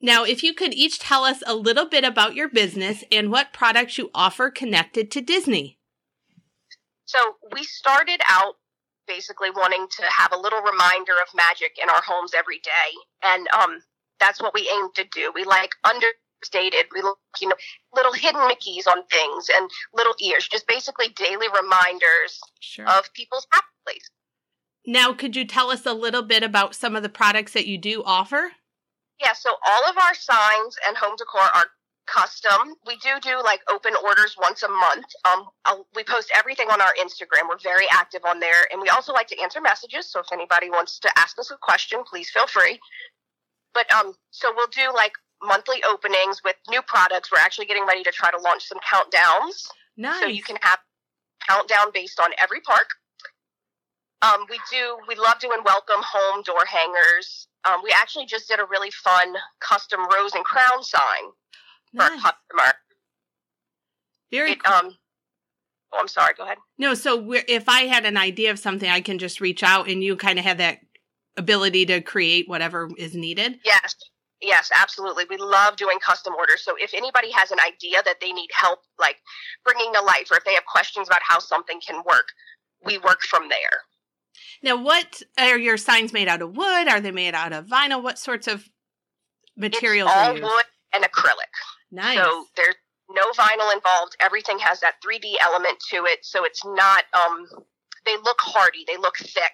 Now, 0.01 0.25
if 0.25 0.43
you 0.43 0.55
could 0.55 0.75
each 0.75 0.99
tell 0.99 1.25
us 1.25 1.43
a 1.47 1.55
little 1.55 1.87
bit 1.87 2.05
about 2.05 2.35
your 2.35 2.49
business 2.49 3.05
and 3.13 3.31
what 3.31 3.53
products 3.53 3.99
you 3.99 4.11
offer 4.15 4.51
connected 4.51 5.11
to 5.13 5.21
Disney. 5.21 5.79
So, 7.05 7.19
we 7.53 7.63
started 7.65 8.21
out 8.29 8.55
basically 9.13 9.51
wanting 9.51 9.87
to 9.91 10.03
have 10.05 10.33
a 10.33 10.39
little 10.39 10.61
reminder 10.61 11.13
of 11.21 11.35
magic 11.35 11.77
in 11.83 11.89
our 11.89 12.03
homes 12.03 12.33
every 12.37 12.59
day. 12.59 12.91
And 13.23 13.47
um, 13.49 13.83
that's 14.21 14.41
what 14.41 14.55
we 14.55 14.71
aim 14.73 14.89
to 14.95 15.05
do. 15.13 15.33
We 15.35 15.45
like 15.45 15.73
understated, 15.85 16.87
we 16.95 17.03
like, 17.03 17.15
you 17.41 17.49
know, 17.49 17.55
little 17.95 18.13
hidden 18.13 18.41
Mickeys 18.43 18.87
on 18.87 19.05
things 19.07 19.49
and 19.55 19.71
little 19.95 20.15
ears, 20.21 20.49
just 20.49 20.67
basically 20.67 21.09
daily 21.09 21.49
reminders 21.49 22.41
sure. 22.61 22.89
of 22.89 23.13
people's 23.15 23.47
happy 23.53 23.67
place. 23.87 24.11
Now, 24.87 25.13
could 25.13 25.37
you 25.37 25.45
tell 25.45 25.71
us 25.71 25.87
a 25.87 25.93
little 25.93 26.23
bit 26.23 26.43
about 26.43 26.75
some 26.75 26.97
of 26.97 27.03
the 27.03 27.09
products 27.09 27.53
that 27.53 27.67
you 27.67 27.79
do 27.79 28.03
offer? 28.05 28.53
Yeah, 29.21 29.35
so 29.35 29.51
all 29.51 29.91
of 29.91 29.97
our 29.97 30.15
signs 30.15 30.77
and 30.87 30.97
home 30.97 31.15
decor 31.17 31.49
are 31.55 31.67
custom. 32.07 32.75
We 32.87 32.97
do 32.97 33.21
do 33.23 33.41
like 33.43 33.61
open 33.71 33.93
orders 34.05 34.37
once 34.39 34.63
a 34.63 34.69
month. 34.69 35.07
Um, 35.25 35.47
I'll, 35.65 35.87
we 35.95 36.05
post 36.05 36.31
everything 36.35 36.69
on 36.69 36.81
our 36.81 36.93
Instagram. 37.01 37.49
We're 37.49 37.59
very 37.63 37.87
active 37.91 38.23
on 38.25 38.41
there, 38.41 38.67
and 38.71 38.81
we 38.81 38.89
also 38.89 39.13
like 39.13 39.29
to 39.29 39.41
answer 39.41 39.61
messages. 39.61 40.11
So 40.11 40.21
if 40.21 40.27
anybody 40.33 40.71
wants 40.71 40.99
to 41.01 41.11
ask 41.19 41.39
us 41.39 41.51
a 41.51 41.57
question, 41.61 42.03
please 42.09 42.31
feel 42.31 42.47
free. 42.47 42.79
But 43.75 43.93
um, 43.93 44.15
so 44.31 44.53
we'll 44.55 44.69
do 44.69 44.93
like 44.95 45.13
monthly 45.43 45.83
openings 45.89 46.41
with 46.45 46.57
new 46.69 46.83
products. 46.83 47.31
We're 47.33 47.41
actually 47.41 47.67
getting 47.67 47.87
ready 47.87 48.03
to 48.03 48.11
try 48.11 48.31
to 48.31 48.39
launch 48.39 48.69
some 48.69 48.79
countdowns. 48.79 49.67
Nice. 49.97 50.21
So 50.21 50.27
you 50.27 50.43
can 50.43 50.57
have 50.63 50.79
countdown 51.49 51.89
based 51.93 52.21
on 52.21 52.31
every 52.43 52.61
park. 52.61 52.87
Um, 54.23 54.47
we 54.49 54.61
do. 54.71 54.99
We 55.09 55.17
love 55.17 55.41
doing 55.41 55.59
welcome 55.65 56.01
home 56.01 56.43
door 56.43 56.65
hangers. 56.67 57.49
Um, 57.65 57.81
we 57.83 57.93
actually 57.95 58.27
just 58.27 58.49
did 58.49 58.61
a 58.61 58.65
really 58.71 58.91
fun 58.91 59.35
custom 59.61 60.01
rose 60.13 60.35
and 60.35 60.45
crown 60.45 60.83
sign 60.83 61.33
nice. 61.93 62.09
for 62.09 62.15
a 62.15 62.19
customer. 62.19 62.73
Very 64.31 64.53
it, 64.53 64.63
cool. 64.63 64.75
Um, 64.75 64.97
oh, 65.93 65.99
I'm 66.01 66.09
sorry. 66.09 66.35
Go 66.37 66.45
ahead. 66.45 66.59
No, 66.79 66.95
so 66.95 67.33
if 67.49 67.69
I 67.69 67.83
had 67.83 68.05
an 68.05 68.17
idea 68.17 68.51
of 68.51 68.59
something, 68.59 68.89
I 68.89 69.01
can 69.01 69.19
just 69.19 69.41
reach 69.41 69.63
out, 69.63 69.89
and 69.89 70.03
you 70.03 70.17
kind 70.17 70.39
of 70.39 70.45
have 70.45 70.59
that 70.59 70.79
ability 71.37 71.87
to 71.87 72.01
create 72.01 72.49
whatever 72.49 72.91
is 72.97 73.15
needed? 73.15 73.59
Yes. 73.65 73.95
Yes, 74.41 74.71
absolutely. 74.75 75.25
We 75.31 75.37
love 75.37 75.77
doing 75.77 75.99
custom 76.05 76.35
orders. 76.35 76.65
So 76.65 76.75
if 76.77 76.95
anybody 76.95 77.31
has 77.31 77.53
an 77.53 77.59
idea 77.61 78.03
that 78.05 78.17
they 78.21 78.33
need 78.33 78.49
help, 78.53 78.81
like 78.99 79.17
bringing 79.65 79.93
to 79.95 80.03
life, 80.03 80.29
or 80.33 80.37
if 80.37 80.45
they 80.45 80.55
have 80.55 80.65
questions 80.67 81.07
about 81.07 81.21
how 81.23 81.39
something 81.39 81.81
can 81.81 82.03
work, 82.05 82.27
we 82.85 82.99
work 82.99 83.21
from 83.23 83.49
there. 83.49 83.83
Now, 84.63 84.83
what 84.83 85.23
are 85.39 85.59
your 85.59 85.77
signs 85.77 86.13
made 86.13 86.27
out 86.27 86.43
of 86.43 86.57
wood? 86.57 86.89
Are 86.89 87.01
they 87.01 87.13
made 87.13 87.35
out 87.35 87.53
of 87.53 87.67
vinyl? 87.67 88.03
What 88.03 88.19
sorts 88.19 88.49
of 88.49 88.69
materials 89.57 90.11
it's 90.13 90.17
all 90.17 90.35
wood 90.35 90.65
and 90.93 91.05
acrylic. 91.05 91.53
Nice. 91.93 92.19
So 92.19 92.47
there's 92.57 92.75
no 93.11 93.31
vinyl 93.33 93.73
involved. 93.73 94.17
Everything 94.21 94.59
has 94.59 94.81
that 94.81 94.95
3D 95.05 95.35
element 95.45 95.79
to 95.91 96.05
it. 96.07 96.21
So 96.23 96.45
it's 96.45 96.65
not, 96.65 97.05
um, 97.15 97.47
they 98.05 98.17
look 98.17 98.41
hardy. 98.41 98.85
They 98.89 98.97
look 98.97 99.19
thick 99.19 99.53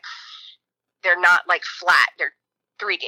they're 1.03 1.21
not 1.21 1.43
like 1.49 1.65
flat. 1.65 2.09
They're 2.19 2.35
3D. 2.81 3.03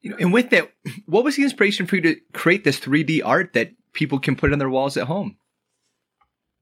You 0.00 0.10
know, 0.10 0.16
and 0.20 0.32
with 0.32 0.50
that, 0.50 0.72
what 1.06 1.24
was 1.24 1.36
the 1.36 1.42
inspiration 1.42 1.86
for 1.86 1.96
you 1.96 2.02
to 2.02 2.16
create 2.32 2.64
this 2.64 2.78
3D 2.80 3.22
art 3.24 3.52
that 3.54 3.72
people 3.92 4.18
can 4.18 4.36
put 4.36 4.52
on 4.52 4.58
their 4.58 4.70
walls 4.70 4.96
at 4.96 5.06
home? 5.06 5.36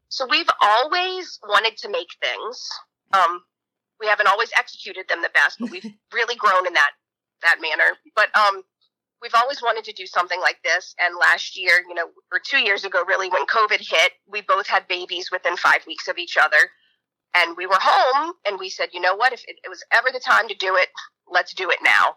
So 0.09 0.27
we've 0.29 0.49
always 0.63 1.39
wanted 1.47 1.77
to 1.79 1.89
make 1.91 2.09
things. 2.23 2.69
Um, 3.13 3.43
we 4.01 4.07
haven't 4.07 4.29
always 4.29 4.51
executed 4.57 5.07
them 5.09 5.23
the 5.23 5.31
best, 5.35 5.59
but 5.59 5.71
we've 5.71 5.85
really 6.13 6.37
grown 6.37 6.67
in 6.67 6.73
that 6.75 6.91
that 7.43 7.61
manner. 7.61 7.99
But 8.15 8.35
um, 8.37 8.63
we've 9.25 9.35
always 9.35 9.63
wanted 9.63 9.85
to 9.85 9.93
do 9.93 10.07
something 10.07 10.41
like 10.41 10.59
this. 10.63 10.95
And 11.01 11.17
last 11.19 11.59
year, 11.59 11.83
you 11.89 11.95
know, 11.95 12.09
or 12.31 12.39
two 12.39 12.59
years 12.59 12.85
ago, 12.85 13.03
really, 13.09 13.29
when 13.31 13.47
COVID 13.47 13.81
hit, 13.81 14.13
we 14.31 14.43
both 14.43 14.69
had 14.69 14.87
babies 14.87 15.31
within 15.33 15.57
five 15.57 15.81
weeks 15.87 16.07
of 16.07 16.19
each 16.19 16.37
other 16.37 16.71
and 17.35 17.57
we 17.57 17.67
were 17.67 17.79
home 17.81 18.35
and 18.47 18.59
we 18.59 18.69
said, 18.69 18.91
you 18.93 19.01
know 19.01 19.17
what? 19.17 19.33
If 19.33 19.43
it, 19.49 19.57
it, 19.65 19.69
was 19.69 19.83
ever 19.93 20.09
the 20.13 20.21
time 20.21 20.47
to 20.49 20.55
do 20.55 20.77
it, 20.77 20.89
let's 21.27 21.55
do 21.55 21.71
it 21.71 21.79
now. 21.83 22.17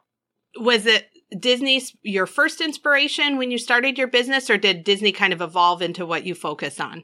Was 0.60 0.86
it 0.86 1.08
Disney's 1.40 1.96
your 2.04 2.26
first 2.26 2.62
inspiration 2.62 3.38
when 3.38 3.52
you 3.52 3.58
started 3.58 3.98
your 3.98 4.08
business, 4.08 4.50
or 4.50 4.58
did 4.58 4.84
Disney 4.84 5.12
kind 5.12 5.34
of 5.34 5.42
evolve 5.42 5.82
into 5.82 6.06
what 6.06 6.26
you 6.26 6.34
focus 6.36 6.80
on? 6.80 7.04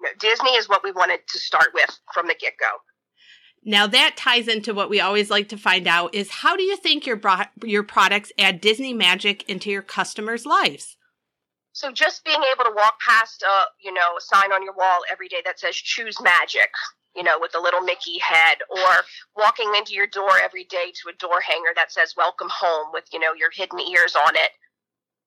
No, 0.00 0.10
Disney 0.18 0.50
is 0.50 0.68
what 0.68 0.84
we 0.84 0.92
wanted 0.92 1.20
to 1.28 1.38
start 1.38 1.68
with 1.72 1.98
from 2.12 2.26
the 2.26 2.34
get 2.38 2.54
go. 2.58 2.66
Now 3.68 3.88
that 3.88 4.16
ties 4.16 4.46
into 4.46 4.72
what 4.72 4.88
we 4.88 5.00
always 5.00 5.28
like 5.28 5.48
to 5.48 5.58
find 5.58 5.88
out 5.88 6.14
is 6.14 6.30
how 6.30 6.56
do 6.56 6.62
you 6.62 6.76
think 6.76 7.04
your 7.04 7.16
bro- 7.16 7.50
your 7.64 7.82
products 7.82 8.30
add 8.38 8.60
Disney 8.60 8.94
magic 8.94 9.42
into 9.50 9.70
your 9.70 9.82
customers' 9.82 10.46
lives? 10.46 10.96
So 11.72 11.90
just 11.90 12.24
being 12.24 12.40
able 12.54 12.64
to 12.64 12.74
walk 12.74 12.94
past 13.00 13.42
a, 13.42 13.64
you 13.82 13.92
know, 13.92 14.16
a 14.16 14.20
sign 14.20 14.52
on 14.52 14.62
your 14.62 14.72
wall 14.72 15.00
every 15.10 15.26
day 15.26 15.42
that 15.44 15.58
says 15.58 15.74
choose 15.74 16.16
magic, 16.22 16.70
you 17.16 17.24
know, 17.24 17.38
with 17.40 17.56
a 17.56 17.60
little 17.60 17.80
Mickey 17.80 18.18
head 18.18 18.58
or 18.70 19.02
walking 19.36 19.74
into 19.76 19.94
your 19.94 20.06
door 20.06 20.38
every 20.40 20.64
day 20.64 20.92
to 21.02 21.10
a 21.10 21.18
door 21.18 21.40
hanger 21.40 21.74
that 21.74 21.90
says 21.90 22.14
welcome 22.16 22.48
home 22.48 22.92
with, 22.92 23.04
you 23.12 23.18
know, 23.18 23.34
your 23.34 23.50
hidden 23.52 23.80
ears 23.80 24.14
on 24.14 24.36
it. 24.36 24.52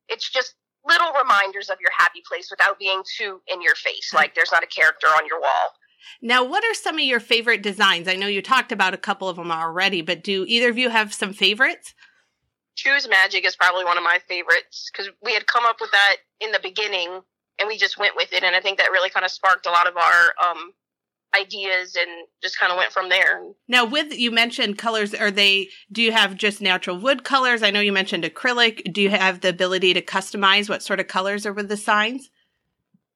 It's 0.08 0.32
just 0.32 0.56
little 0.88 1.12
reminders 1.12 1.70
of 1.70 1.78
your 1.82 1.92
happy 1.92 2.24
place 2.26 2.50
without 2.50 2.80
being 2.80 3.04
too 3.18 3.42
in 3.52 3.62
your 3.62 3.76
face. 3.76 4.12
Hmm. 4.12 4.18
Like 4.18 4.34
there's 4.34 4.54
not 4.54 4.64
a 4.64 4.68
character 4.68 5.08
on 5.08 5.28
your 5.28 5.42
wall. 5.42 5.76
Now, 6.22 6.44
what 6.44 6.64
are 6.64 6.74
some 6.74 6.96
of 6.96 7.02
your 7.02 7.20
favorite 7.20 7.62
designs? 7.62 8.08
I 8.08 8.16
know 8.16 8.28
you 8.28 8.42
talked 8.42 8.72
about 8.72 8.94
a 8.94 8.98
couple 8.98 9.30
of 9.30 9.38
them 9.38 9.52
already, 9.52 10.02
but 10.02 10.24
do 10.24 10.46
either 10.48 10.70
of 10.70 10.78
you 10.78 10.90
have 10.90 11.14
some 11.14 11.34
favorites? 11.34 11.94
Choose 12.76 13.08
Magic 13.10 13.46
is 13.46 13.56
probably 13.56 13.86
one 13.86 13.98
of 13.98 14.04
my 14.04 14.20
favorites 14.28 14.90
because 14.92 15.10
we 15.24 15.34
had 15.34 15.48
come 15.48 15.66
up 15.66 15.78
with 15.82 15.92
that 15.92 16.18
in 16.40 16.52
the 16.52 16.60
beginning 16.62 17.22
and 17.60 17.68
we 17.68 17.78
just 17.78 17.98
went 17.98 18.16
with 18.16 18.32
it. 18.32 18.44
And 18.44 18.56
I 18.56 18.62
think 18.62 18.78
that 18.78 18.92
really 18.92 19.10
kind 19.10 19.26
of 19.26 19.32
sparked 19.32 19.66
a 19.66 19.72
lot 19.72 19.88
of 19.88 19.98
our 19.98 20.50
um, 20.50 20.74
ideas 21.38 21.96
and 22.00 22.10
just 22.42 22.58
kind 22.60 22.72
of 22.72 22.78
went 22.78 22.92
from 22.92 23.10
there. 23.10 23.42
Now, 23.68 23.86
with 23.86 24.18
you 24.18 24.32
mentioned 24.32 24.78
colors, 24.78 25.14
are 25.14 25.32
they, 25.32 25.70
do 25.92 26.02
you 26.02 26.12
have 26.12 26.36
just 26.36 26.62
natural 26.62 26.98
wood 26.98 27.24
colors? 27.24 27.62
I 27.62 27.72
know 27.72 27.82
you 27.82 27.92
mentioned 27.92 28.24
acrylic. 28.24 28.94
Do 28.94 29.02
you 29.02 29.10
have 29.10 29.42
the 29.42 29.50
ability 29.50 29.94
to 29.94 30.02
customize 30.02 30.70
what 30.70 30.84
sort 30.84 31.00
of 31.00 31.08
colors 31.08 31.46
are 31.46 31.54
with 31.54 31.70
the 31.70 31.78
signs? 31.78 32.30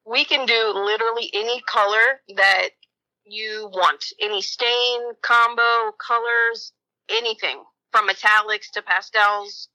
We 0.06 0.26
can 0.26 0.46
do 0.46 0.74
literally 0.76 1.30
any 1.34 1.62
color 1.62 2.22
that 2.36 2.70
you 3.26 3.70
want. 3.72 4.04
Any 4.22 4.42
stain, 4.42 5.02
combo, 5.22 5.92
colors, 5.98 6.74
anything 7.10 7.64
from 7.92 8.08
metallics 8.08 8.72
to 8.74 8.82
pastels, 8.82 9.70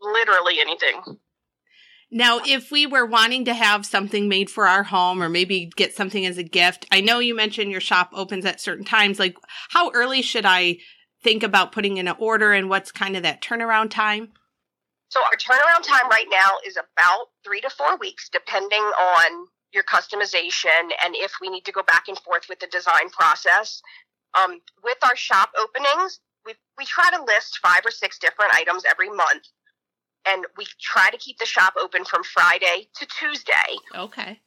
literally 0.00 0.60
anything. 0.60 1.00
Now, 2.10 2.40
if 2.44 2.70
we 2.70 2.86
were 2.86 3.06
wanting 3.06 3.44
to 3.46 3.54
have 3.54 3.86
something 3.86 4.28
made 4.28 4.50
for 4.50 4.68
our 4.68 4.84
home 4.84 5.22
or 5.22 5.28
maybe 5.28 5.70
get 5.76 5.96
something 5.96 6.24
as 6.24 6.38
a 6.38 6.44
gift, 6.44 6.86
I 6.92 7.00
know 7.00 7.18
you 7.18 7.34
mentioned 7.34 7.72
your 7.72 7.80
shop 7.80 8.10
opens 8.12 8.44
at 8.44 8.60
certain 8.60 8.84
times. 8.84 9.18
Like, 9.18 9.36
how 9.70 9.90
early 9.92 10.22
should 10.22 10.44
I 10.44 10.76
think 11.22 11.42
about 11.42 11.72
putting 11.72 11.96
in 11.96 12.06
an 12.06 12.14
order 12.18 12.52
and 12.52 12.68
what's 12.68 12.92
kind 12.92 13.16
of 13.16 13.22
that 13.22 13.42
turnaround 13.42 13.90
time? 13.90 14.32
So, 15.08 15.20
our 15.22 15.36
turnaround 15.36 15.82
time 15.82 16.08
right 16.08 16.26
now 16.30 16.50
is 16.64 16.76
about 16.76 17.28
three 17.44 17.60
to 17.62 17.70
four 17.70 17.96
weeks, 17.96 18.28
depending 18.28 18.82
on 18.82 19.46
your 19.74 19.84
customization 19.84 20.90
and 21.04 21.14
if 21.16 21.32
we 21.40 21.50
need 21.50 21.64
to 21.64 21.72
go 21.72 21.82
back 21.82 22.04
and 22.08 22.18
forth 22.18 22.46
with 22.48 22.60
the 22.60 22.66
design 22.68 23.10
process. 23.10 23.82
Um, 24.34 24.60
with 24.82 24.98
our 25.04 25.16
shop 25.16 25.50
openings, 25.58 26.20
we, 26.46 26.54
we 26.78 26.84
try 26.84 27.10
to 27.10 27.22
list 27.24 27.58
five 27.62 27.80
or 27.84 27.90
six 27.90 28.18
different 28.18 28.54
items 28.54 28.84
every 28.90 29.10
month. 29.10 29.44
And 30.26 30.44
we 30.56 30.66
try 30.80 31.10
to 31.10 31.18
keep 31.18 31.38
the 31.38 31.46
shop 31.46 31.74
open 31.78 32.04
from 32.04 32.22
Friday 32.24 32.88
to 32.96 33.06
Tuesday. 33.06 33.76
Okay. 33.94 34.40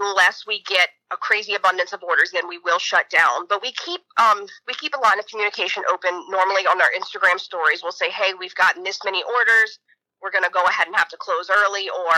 Unless 0.00 0.44
we 0.46 0.62
get 0.62 0.88
a 1.12 1.16
crazy 1.16 1.54
abundance 1.54 1.92
of 1.92 2.02
orders, 2.02 2.30
then 2.32 2.48
we 2.48 2.58
will 2.58 2.78
shut 2.78 3.10
down. 3.10 3.46
But 3.48 3.60
we 3.60 3.72
keep 3.72 4.00
um, 4.16 4.46
we 4.66 4.74
keep 4.74 4.94
a 4.94 5.00
line 5.00 5.18
of 5.18 5.26
communication 5.26 5.82
open. 5.90 6.24
Normally 6.30 6.62
on 6.62 6.80
our 6.80 6.88
Instagram 6.98 7.38
stories, 7.38 7.82
we'll 7.82 7.92
say, 7.92 8.08
"Hey, 8.08 8.32
we've 8.38 8.54
gotten 8.54 8.82
this 8.82 9.00
many 9.04 9.22
orders. 9.22 9.78
We're 10.22 10.30
going 10.30 10.44
to 10.44 10.50
go 10.50 10.64
ahead 10.64 10.86
and 10.86 10.96
have 10.96 11.08
to 11.08 11.18
close 11.18 11.50
early, 11.50 11.88
or 11.90 12.12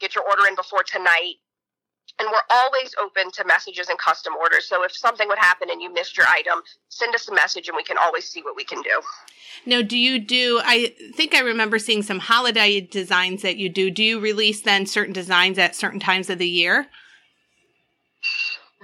get 0.00 0.14
your 0.14 0.24
order 0.28 0.46
in 0.46 0.56
before 0.56 0.82
tonight." 0.82 1.36
And 2.18 2.28
we're 2.30 2.56
always 2.56 2.94
open 3.02 3.30
to 3.32 3.44
messages 3.44 3.88
and 3.88 3.98
custom 3.98 4.34
orders. 4.40 4.66
So 4.68 4.82
if 4.84 4.96
something 4.96 5.28
would 5.28 5.38
happen 5.38 5.68
and 5.70 5.82
you 5.82 5.92
missed 5.92 6.16
your 6.16 6.26
item, 6.28 6.60
send 6.88 7.14
us 7.14 7.28
a 7.28 7.34
message 7.34 7.68
and 7.68 7.76
we 7.76 7.82
can 7.82 7.98
always 7.98 8.28
see 8.28 8.42
what 8.42 8.56
we 8.56 8.64
can 8.64 8.80
do. 8.82 9.00
Now, 9.66 9.82
do 9.82 9.98
you 9.98 10.18
do, 10.18 10.60
I 10.64 10.94
think 11.14 11.34
I 11.34 11.40
remember 11.40 11.78
seeing 11.78 12.02
some 12.02 12.20
holiday 12.20 12.80
designs 12.80 13.42
that 13.42 13.56
you 13.56 13.68
do. 13.68 13.90
Do 13.90 14.02
you 14.02 14.18
release 14.18 14.62
then 14.62 14.86
certain 14.86 15.12
designs 15.12 15.58
at 15.58 15.74
certain 15.74 16.00
times 16.00 16.30
of 16.30 16.38
the 16.38 16.48
year? 16.48 16.86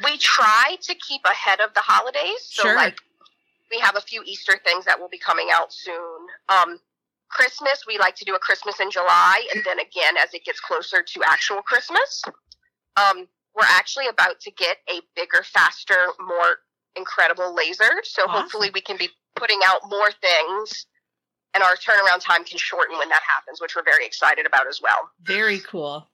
We 0.04 0.18
try 0.18 0.76
to 0.82 0.94
keep 0.94 1.22
ahead 1.24 1.60
of 1.60 1.74
the 1.74 1.80
holidays. 1.80 2.40
So 2.50 2.62
sure. 2.62 2.76
like 2.76 2.98
we 3.70 3.78
have 3.80 3.96
a 3.96 4.00
few 4.00 4.22
Easter 4.24 4.60
things 4.64 4.84
that 4.84 5.00
will 5.00 5.08
be 5.08 5.18
coming 5.18 5.48
out 5.52 5.72
soon. 5.72 6.26
Um, 6.48 6.80
Christmas, 7.28 7.84
we 7.86 7.98
like 7.98 8.14
to 8.16 8.26
do 8.26 8.34
a 8.34 8.38
Christmas 8.38 8.78
in 8.78 8.90
July, 8.90 9.46
and 9.54 9.62
then 9.64 9.78
again 9.78 10.16
as 10.22 10.34
it 10.34 10.44
gets 10.44 10.60
closer 10.60 11.02
to 11.02 11.22
actual 11.24 11.62
Christmas 11.62 12.22
um, 12.96 13.28
we're 13.54 13.66
actually 13.68 14.08
about 14.08 14.40
to 14.40 14.50
get 14.50 14.78
a 14.88 15.00
bigger, 15.14 15.42
faster, 15.42 16.08
more 16.20 16.56
incredible 16.96 17.54
laser. 17.54 17.90
So 18.04 18.22
awesome. 18.22 18.42
hopefully 18.42 18.70
we 18.72 18.80
can 18.80 18.96
be 18.96 19.10
putting 19.36 19.60
out 19.64 19.80
more 19.88 20.10
things 20.10 20.86
and 21.54 21.62
our 21.62 21.76
turnaround 21.76 22.20
time 22.20 22.44
can 22.44 22.58
shorten 22.58 22.98
when 22.98 23.08
that 23.10 23.20
happens, 23.28 23.60
which 23.60 23.76
we're 23.76 23.84
very 23.84 24.06
excited 24.06 24.46
about 24.46 24.66
as 24.66 24.80
well. 24.82 25.10
Very 25.22 25.60
cool. 25.60 26.08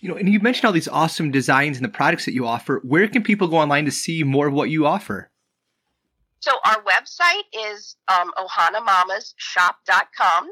You 0.00 0.08
know, 0.08 0.16
and 0.16 0.28
you 0.28 0.40
mentioned 0.40 0.64
all 0.64 0.72
these 0.72 0.88
awesome 0.88 1.30
designs 1.30 1.76
and 1.76 1.84
the 1.84 1.90
products 1.90 2.24
that 2.24 2.32
you 2.32 2.46
offer. 2.46 2.80
Where 2.82 3.06
can 3.08 3.22
people 3.22 3.48
go 3.48 3.58
online 3.58 3.84
to 3.84 3.90
see 3.90 4.22
more 4.22 4.46
of 4.46 4.54
what 4.54 4.70
you 4.70 4.86
offer? 4.86 5.30
So 6.40 6.52
our 6.64 6.82
website 6.82 7.44
is 7.52 7.96
um, 8.08 8.32
ohanamamasshop.com. 8.38 10.48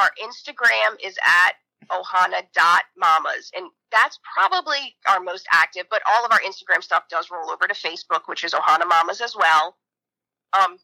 Our 0.00 0.10
Instagram 0.20 0.96
is 1.04 1.16
at 1.24 1.54
ohana.mamas. 1.92 3.50
And 3.56 3.70
that's 3.90 4.18
probably 4.34 4.96
our 5.08 5.20
most 5.20 5.46
active, 5.52 5.86
but 5.90 6.02
all 6.10 6.24
of 6.24 6.32
our 6.32 6.40
Instagram 6.40 6.82
stuff 6.82 7.04
does 7.10 7.30
roll 7.30 7.50
over 7.50 7.66
to 7.68 7.74
Facebook, 7.74 8.22
which 8.26 8.44
is 8.44 8.52
Ohana 8.52 8.88
Mamas 8.88 9.20
as 9.20 9.36
well. 9.36 9.76
Um, 10.58 10.78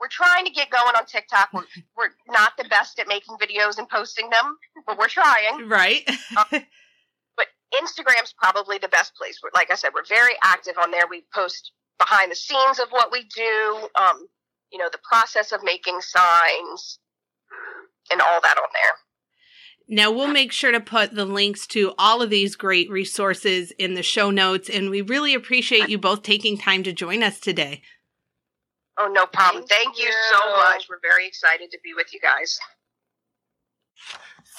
we're 0.00 0.08
trying 0.08 0.44
to 0.44 0.52
get 0.52 0.70
going 0.70 0.94
on 0.96 1.06
TikTok. 1.06 1.50
We're, 1.52 1.64
we're 1.96 2.10
not 2.28 2.52
the 2.56 2.68
best 2.68 2.98
at 2.98 3.08
making 3.08 3.36
videos 3.36 3.78
and 3.78 3.88
posting 3.88 4.30
them, 4.30 4.56
but 4.86 4.98
we're 4.98 5.08
trying. 5.08 5.68
Right. 5.68 6.08
um, 6.36 6.46
but 7.36 7.46
Instagram's 7.82 8.34
probably 8.36 8.78
the 8.78 8.88
best 8.88 9.14
place. 9.16 9.38
Like 9.54 9.70
I 9.70 9.74
said, 9.74 9.90
we're 9.94 10.04
very 10.08 10.34
active 10.42 10.74
on 10.80 10.90
there. 10.90 11.04
We 11.08 11.24
post 11.34 11.72
behind 11.98 12.30
the 12.30 12.36
scenes 12.36 12.78
of 12.78 12.88
what 12.90 13.10
we 13.10 13.24
do, 13.34 13.88
um, 14.00 14.26
you 14.70 14.78
know, 14.78 14.88
the 14.90 15.00
process 15.08 15.52
of 15.52 15.62
making 15.64 16.00
signs 16.00 16.98
and 18.10 18.20
all 18.20 18.40
that 18.40 18.56
on 18.56 18.68
there. 18.72 18.92
Now, 19.90 20.10
we'll 20.10 20.28
make 20.28 20.52
sure 20.52 20.70
to 20.70 20.80
put 20.80 21.14
the 21.14 21.24
links 21.24 21.66
to 21.68 21.94
all 21.98 22.20
of 22.20 22.28
these 22.28 22.56
great 22.56 22.90
resources 22.90 23.70
in 23.72 23.94
the 23.94 24.02
show 24.02 24.30
notes, 24.30 24.68
and 24.68 24.90
we 24.90 25.00
really 25.00 25.32
appreciate 25.32 25.88
you 25.88 25.96
both 25.96 26.22
taking 26.22 26.58
time 26.58 26.82
to 26.82 26.92
join 26.92 27.22
us 27.22 27.40
today. 27.40 27.80
Oh, 28.98 29.06
no 29.10 29.24
problem. 29.26 29.64
Thank, 29.64 29.96
Thank 29.96 29.98
you. 29.98 30.04
you 30.04 30.12
so 30.30 30.56
much. 30.56 30.88
We're 30.90 31.00
very 31.00 31.26
excited 31.26 31.70
to 31.70 31.78
be 31.82 31.94
with 31.94 32.12
you 32.12 32.20
guys. 32.20 32.58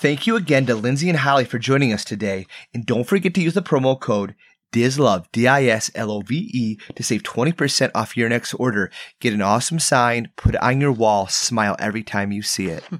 Thank 0.01 0.25
you 0.25 0.35
again 0.35 0.65
to 0.65 0.75
Lindsey 0.75 1.09
and 1.09 1.19
Holly 1.19 1.45
for 1.45 1.59
joining 1.59 1.93
us 1.93 2.03
today. 2.03 2.47
And 2.73 2.85
don't 2.85 3.03
forget 3.03 3.33
to 3.35 3.41
use 3.41 3.53
the 3.53 3.61
promo 3.61 3.99
code 3.99 4.33
DISLOVE, 4.71 5.31
D-I-S-L-O-V-E, 5.31 6.79
to 6.95 7.03
save 7.03 7.23
20% 7.23 7.91
off 7.93 8.15
your 8.15 8.29
next 8.29 8.53
order. 8.55 8.89
Get 9.19 9.33
an 9.33 9.41
awesome 9.41 9.79
sign, 9.79 10.31
put 10.37 10.55
it 10.55 10.63
on 10.63 10.79
your 10.79 10.91
wall, 10.91 11.27
smile 11.27 11.75
every 11.79 12.03
time 12.03 12.31
you 12.31 12.41
see 12.41 12.67
it. 12.67 12.83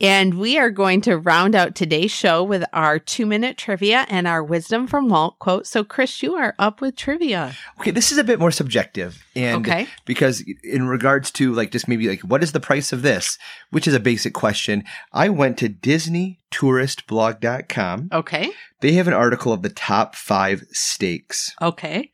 And 0.00 0.38
we 0.38 0.58
are 0.58 0.70
going 0.70 1.02
to 1.02 1.18
round 1.18 1.54
out 1.54 1.74
today's 1.74 2.10
show 2.10 2.42
with 2.42 2.64
our 2.72 2.98
two 2.98 3.26
minute 3.26 3.58
trivia 3.58 4.06
and 4.08 4.26
our 4.26 4.42
wisdom 4.42 4.86
from 4.86 5.10
Walt 5.10 5.38
quote. 5.38 5.66
So, 5.66 5.84
Kris, 5.84 6.22
you 6.22 6.36
are 6.36 6.54
up 6.58 6.80
with 6.80 6.96
trivia. 6.96 7.54
Okay, 7.78 7.90
this 7.90 8.10
is 8.10 8.16
a 8.16 8.24
bit 8.24 8.38
more 8.38 8.50
subjective. 8.50 9.22
And 9.36 9.66
okay. 9.66 9.88
because 10.06 10.42
in 10.64 10.88
regards 10.88 11.30
to 11.32 11.52
like 11.52 11.70
just 11.70 11.86
maybe 11.86 12.08
like 12.08 12.20
what 12.20 12.42
is 12.42 12.52
the 12.52 12.60
price 12.60 12.94
of 12.94 13.02
this, 13.02 13.36
which 13.70 13.86
is 13.86 13.92
a 13.92 14.00
basic 14.00 14.32
question, 14.32 14.84
I 15.12 15.28
went 15.28 15.58
to 15.58 15.68
DisneyTouristBlog.com. 15.68 18.08
Okay. 18.12 18.50
They 18.80 18.92
have 18.92 19.08
an 19.08 19.14
article 19.14 19.52
of 19.52 19.60
the 19.60 19.68
top 19.68 20.14
five 20.14 20.64
steaks. 20.70 21.54
Okay. 21.60 22.10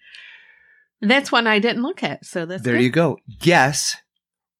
That's 1.01 1.31
one 1.31 1.47
I 1.47 1.61
didn't 1.61 1.83
look 1.83 2.03
at. 2.03 2.25
So 2.25 2.47
that's 2.47 2.63
there 2.63 2.75
good. 2.75 2.83
you 2.83 2.91
go. 2.91 3.19
Guess 3.39 3.97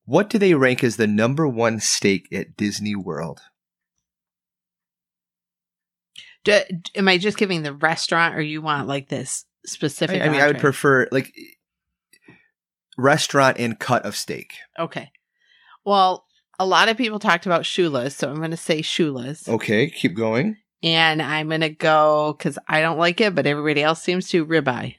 what 0.07 0.31
do 0.31 0.39
they 0.39 0.55
rank 0.55 0.83
as 0.83 0.97
the 0.97 1.07
number 1.07 1.47
one 1.47 1.81
steak 1.81 2.29
at 2.33 2.57
Disney 2.57 2.95
World? 2.95 3.41
Do, 6.45 6.61
am 6.95 7.09
I 7.09 7.19
just 7.19 7.37
giving 7.37 7.63
the 7.63 7.75
restaurant, 7.75 8.37
or 8.37 8.41
you 8.41 8.63
want 8.63 8.87
like 8.87 9.09
this 9.09 9.45
specific? 9.67 10.23
I, 10.23 10.27
I 10.27 10.29
mean, 10.29 10.41
I 10.41 10.47
would 10.47 10.61
prefer 10.61 11.09
like 11.11 11.35
restaurant 12.97 13.59
and 13.59 13.79
cut 13.79 14.05
of 14.05 14.17
steak. 14.17 14.55
Okay. 14.79 15.11
Well, 15.85 16.25
a 16.59 16.67
lot 16.67 16.89
of 16.89 16.97
people 16.97 17.19
talked 17.19 17.47
about 17.47 17.63
Shula's, 17.63 18.15
so 18.15 18.31
I'm 18.31 18.37
going 18.37 18.51
to 18.53 18.57
say 18.57 18.81
Shula's. 18.81 19.49
Okay, 19.49 19.91
keep 19.91 20.15
going. 20.15 20.57
And 20.83 21.21
I'm 21.21 21.49
going 21.49 21.63
to 21.63 21.69
go 21.71 22.35
because 22.37 22.59
I 22.69 22.81
don't 22.81 22.99
like 22.99 23.21
it, 23.21 23.35
but 23.35 23.47
everybody 23.47 23.83
else 23.83 24.03
seems 24.03 24.29
to 24.29 24.47
ribeye. 24.47 24.97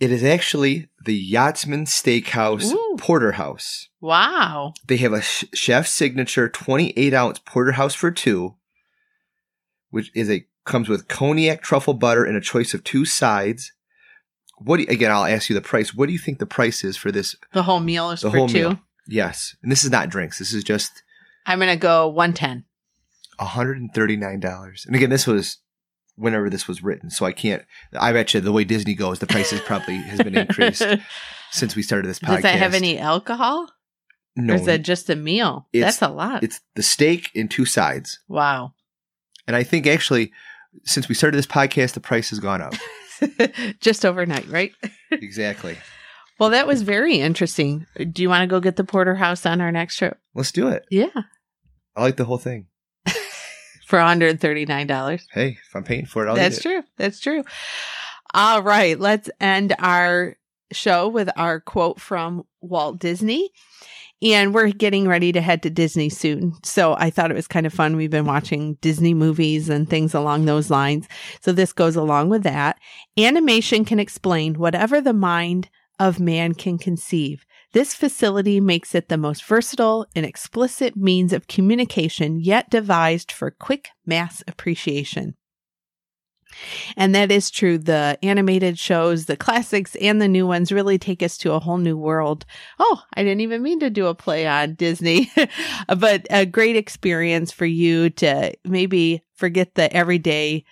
It 0.00 0.12
is 0.12 0.22
actually 0.22 0.88
the 1.04 1.14
Yachtsman 1.14 1.84
Steakhouse 1.86 2.72
Ooh. 2.72 2.96
Porterhouse. 2.98 3.88
Wow. 4.00 4.74
They 4.86 4.96
have 4.98 5.12
a 5.12 5.22
sh- 5.22 5.44
chef 5.54 5.86
signature 5.88 6.48
28 6.48 7.12
ounce 7.14 7.40
porterhouse 7.40 7.94
for 7.94 8.10
two, 8.12 8.54
which 9.90 10.10
is 10.14 10.30
a 10.30 10.46
comes 10.64 10.88
with 10.88 11.08
cognac 11.08 11.62
truffle 11.62 11.94
butter 11.94 12.24
and 12.24 12.36
a 12.36 12.40
choice 12.42 12.74
of 12.74 12.84
two 12.84 13.04
sides, 13.06 13.72
what 14.58 14.76
do 14.76 14.82
you, 14.82 14.88
again? 14.90 15.10
I'll 15.10 15.24
ask 15.24 15.48
you 15.48 15.54
the 15.54 15.60
price. 15.62 15.94
What 15.94 16.06
do 16.06 16.12
you 16.12 16.18
think 16.18 16.38
the 16.38 16.46
price 16.46 16.84
is 16.84 16.96
for 16.96 17.10
this? 17.10 17.34
The 17.52 17.62
whole 17.62 17.80
meal 17.80 18.10
is 18.10 18.20
The 18.20 18.30
for 18.30 18.36
whole 18.36 18.48
two. 18.48 18.54
meal. 18.70 18.78
Yes, 19.06 19.56
and 19.62 19.72
this 19.72 19.82
is 19.84 19.90
not 19.90 20.10
drinks. 20.10 20.38
This 20.38 20.52
is 20.52 20.62
just 20.64 21.02
I'm 21.46 21.58
gonna 21.58 21.76
go 21.76 22.08
one 22.08 22.34
ten. 22.34 22.64
hundred 23.38 23.78
and 23.78 23.92
thirty 23.94 24.16
nine 24.16 24.40
dollars. 24.40 24.84
And 24.86 24.94
again, 24.94 25.10
this 25.10 25.26
was 25.26 25.58
whenever 26.18 26.50
this 26.50 26.66
was 26.68 26.82
written, 26.82 27.10
so 27.10 27.24
I 27.24 27.32
can't. 27.32 27.62
I 27.98 28.12
bet 28.12 28.34
you 28.34 28.40
the 28.40 28.52
way 28.52 28.64
Disney 28.64 28.94
goes, 28.94 29.18
the 29.18 29.26
prices 29.26 29.60
probably 29.60 29.96
has 29.96 30.18
been 30.20 30.36
increased 30.36 30.82
since 31.50 31.76
we 31.76 31.82
started 31.82 32.08
this 32.08 32.18
podcast. 32.18 32.34
Does 32.34 32.42
that 32.42 32.58
have 32.58 32.74
any 32.74 32.98
alcohol? 32.98 33.68
No, 34.36 34.52
Or 34.52 34.56
is 34.56 34.66
that 34.66 34.82
just 34.82 35.10
a 35.10 35.16
meal? 35.16 35.66
That's 35.72 36.02
a 36.02 36.08
lot. 36.08 36.42
it's 36.42 36.60
the 36.74 36.82
steak 36.82 37.30
and 37.34 37.50
two 37.50 37.64
sides, 37.64 38.20
wow. 38.28 38.72
and 39.46 39.56
I 39.56 39.62
think 39.64 39.86
actually, 39.86 40.32
since 40.84 41.08
we 41.08 41.14
started 41.14 41.36
this 41.36 41.46
podcast, 41.46 41.94
the 41.94 42.00
price 42.00 42.30
has 42.30 42.38
gone 42.38 42.60
up. 42.62 42.74
just 43.80 44.04
overnight, 44.06 44.46
right? 44.48 44.72
exactly. 45.10 45.76
Well, 46.38 46.50
that 46.50 46.68
was 46.68 46.82
very 46.82 47.16
interesting. 47.16 47.86
Do 48.12 48.22
you 48.22 48.28
want 48.28 48.42
to 48.42 48.46
go 48.46 48.60
get 48.60 48.76
the 48.76 48.84
porterhouse 48.84 49.44
on 49.44 49.60
our 49.60 49.72
next 49.72 49.96
trip? 49.96 50.18
Let's 50.34 50.52
do 50.52 50.68
it. 50.68 50.84
Yeah. 50.88 51.08
I 51.96 52.02
like 52.02 52.16
the 52.16 52.26
whole 52.26 52.38
thing. 52.38 52.66
For 53.88 53.98
$139. 53.98 55.20
Hey, 55.32 55.56
if 55.66 55.74
I'm 55.74 55.82
paying 55.82 56.04
for 56.04 56.26
it, 56.26 56.28
I'll 56.28 56.36
That's 56.36 56.60
true. 56.60 56.82
That's 56.98 57.20
true. 57.20 57.42
All 58.34 58.62
right. 58.62 59.00
Let's 59.00 59.30
end 59.40 59.74
our 59.78 60.36
show 60.70 61.08
with 61.08 61.30
our 61.36 61.58
quote 61.58 61.98
from 61.98 62.44
Walt 62.60 62.98
Disney. 62.98 63.50
And 64.20 64.52
we're 64.52 64.72
getting 64.72 65.08
ready 65.08 65.32
to 65.32 65.40
head 65.40 65.62
to 65.62 65.70
Disney 65.70 66.10
soon. 66.10 66.52
So 66.62 66.96
I 66.98 67.08
thought 67.08 67.30
it 67.30 67.34
was 67.34 67.48
kind 67.48 67.64
of 67.64 67.72
fun. 67.72 67.96
We've 67.96 68.10
been 68.10 68.26
watching 68.26 68.74
Disney 68.82 69.14
movies 69.14 69.70
and 69.70 69.88
things 69.88 70.12
along 70.12 70.44
those 70.44 70.68
lines. 70.68 71.08
So 71.40 71.52
this 71.52 71.72
goes 71.72 71.96
along 71.96 72.28
with 72.28 72.42
that. 72.42 72.78
Animation 73.16 73.86
can 73.86 73.98
explain 73.98 74.56
whatever 74.56 75.00
the 75.00 75.14
mind 75.14 75.70
of 75.98 76.20
man 76.20 76.52
can 76.52 76.76
conceive. 76.76 77.46
This 77.78 77.94
facility 77.94 78.58
makes 78.58 78.92
it 78.92 79.08
the 79.08 79.16
most 79.16 79.44
versatile 79.44 80.04
and 80.16 80.26
explicit 80.26 80.96
means 80.96 81.32
of 81.32 81.46
communication 81.46 82.40
yet 82.40 82.68
devised 82.68 83.30
for 83.30 83.52
quick 83.52 83.90
mass 84.04 84.42
appreciation. 84.48 85.36
And 86.96 87.14
that 87.14 87.30
is 87.30 87.52
true. 87.52 87.78
The 87.78 88.18
animated 88.20 88.80
shows, 88.80 89.26
the 89.26 89.36
classics 89.36 89.94
and 90.00 90.20
the 90.20 90.26
new 90.26 90.44
ones 90.44 90.72
really 90.72 90.98
take 90.98 91.22
us 91.22 91.38
to 91.38 91.52
a 91.52 91.60
whole 91.60 91.78
new 91.78 91.96
world. 91.96 92.44
Oh, 92.80 93.00
I 93.14 93.22
didn't 93.22 93.42
even 93.42 93.62
mean 93.62 93.78
to 93.78 93.90
do 93.90 94.06
a 94.06 94.14
play 94.16 94.44
on 94.44 94.74
Disney, 94.74 95.30
but 95.96 96.26
a 96.30 96.46
great 96.46 96.74
experience 96.74 97.52
for 97.52 97.64
you 97.64 98.10
to 98.10 98.54
maybe 98.64 99.22
forget 99.36 99.76
the 99.76 99.92
everyday 99.96 100.64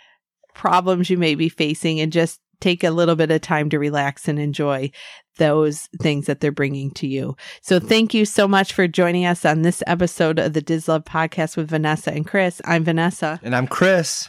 problems 0.55 1.09
you 1.09 1.19
may 1.19 1.37
be 1.37 1.51
facing 1.51 2.01
and 2.01 2.11
just 2.11 2.41
take 2.61 2.85
a 2.85 2.91
little 2.91 3.17
bit 3.17 3.31
of 3.31 3.41
time 3.41 3.71
to 3.71 3.79
relax 3.79 4.29
and 4.29 4.39
enjoy 4.39 4.91
those 5.39 5.89
things 6.01 6.27
that 6.27 6.41
they're 6.41 6.53
bringing 6.53 6.91
to 6.93 7.07
you. 7.07 7.37
So 7.61 7.79
thank 7.79 8.15
you 8.15 8.25
so 8.25 8.49
much 8.49 8.73
for 8.73 8.89
joining 8.89 9.27
us 9.27 9.45
on 9.45 9.63
this 9.63 9.83
episode 9.87 10.39
of 10.39 10.53
the 10.53 10.63
Dislove 10.63 11.05
podcast 11.05 11.57
with 11.57 11.69
Vanessa 11.69 12.13
and 12.13 12.27
Kris. 12.27 12.61
I'm 12.65 12.85
Vanessa. 12.85 13.41
And 13.43 13.55
I'm 13.55 13.67
Kris. 13.67 14.29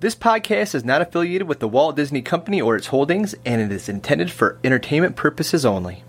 This 0.00 0.14
podcast 0.14 0.74
is 0.74 0.84
not 0.84 1.00
affiliated 1.00 1.48
with 1.48 1.60
the 1.60 1.68
Walt 1.68 1.96
Disney 1.96 2.20
Company 2.20 2.60
or 2.60 2.76
its 2.76 2.88
holdings, 2.88 3.34
and 3.46 3.62
it 3.62 3.72
is 3.72 3.88
intended 3.88 4.30
for 4.30 4.58
entertainment 4.62 5.16
purposes 5.16 5.64
only. 5.64 6.04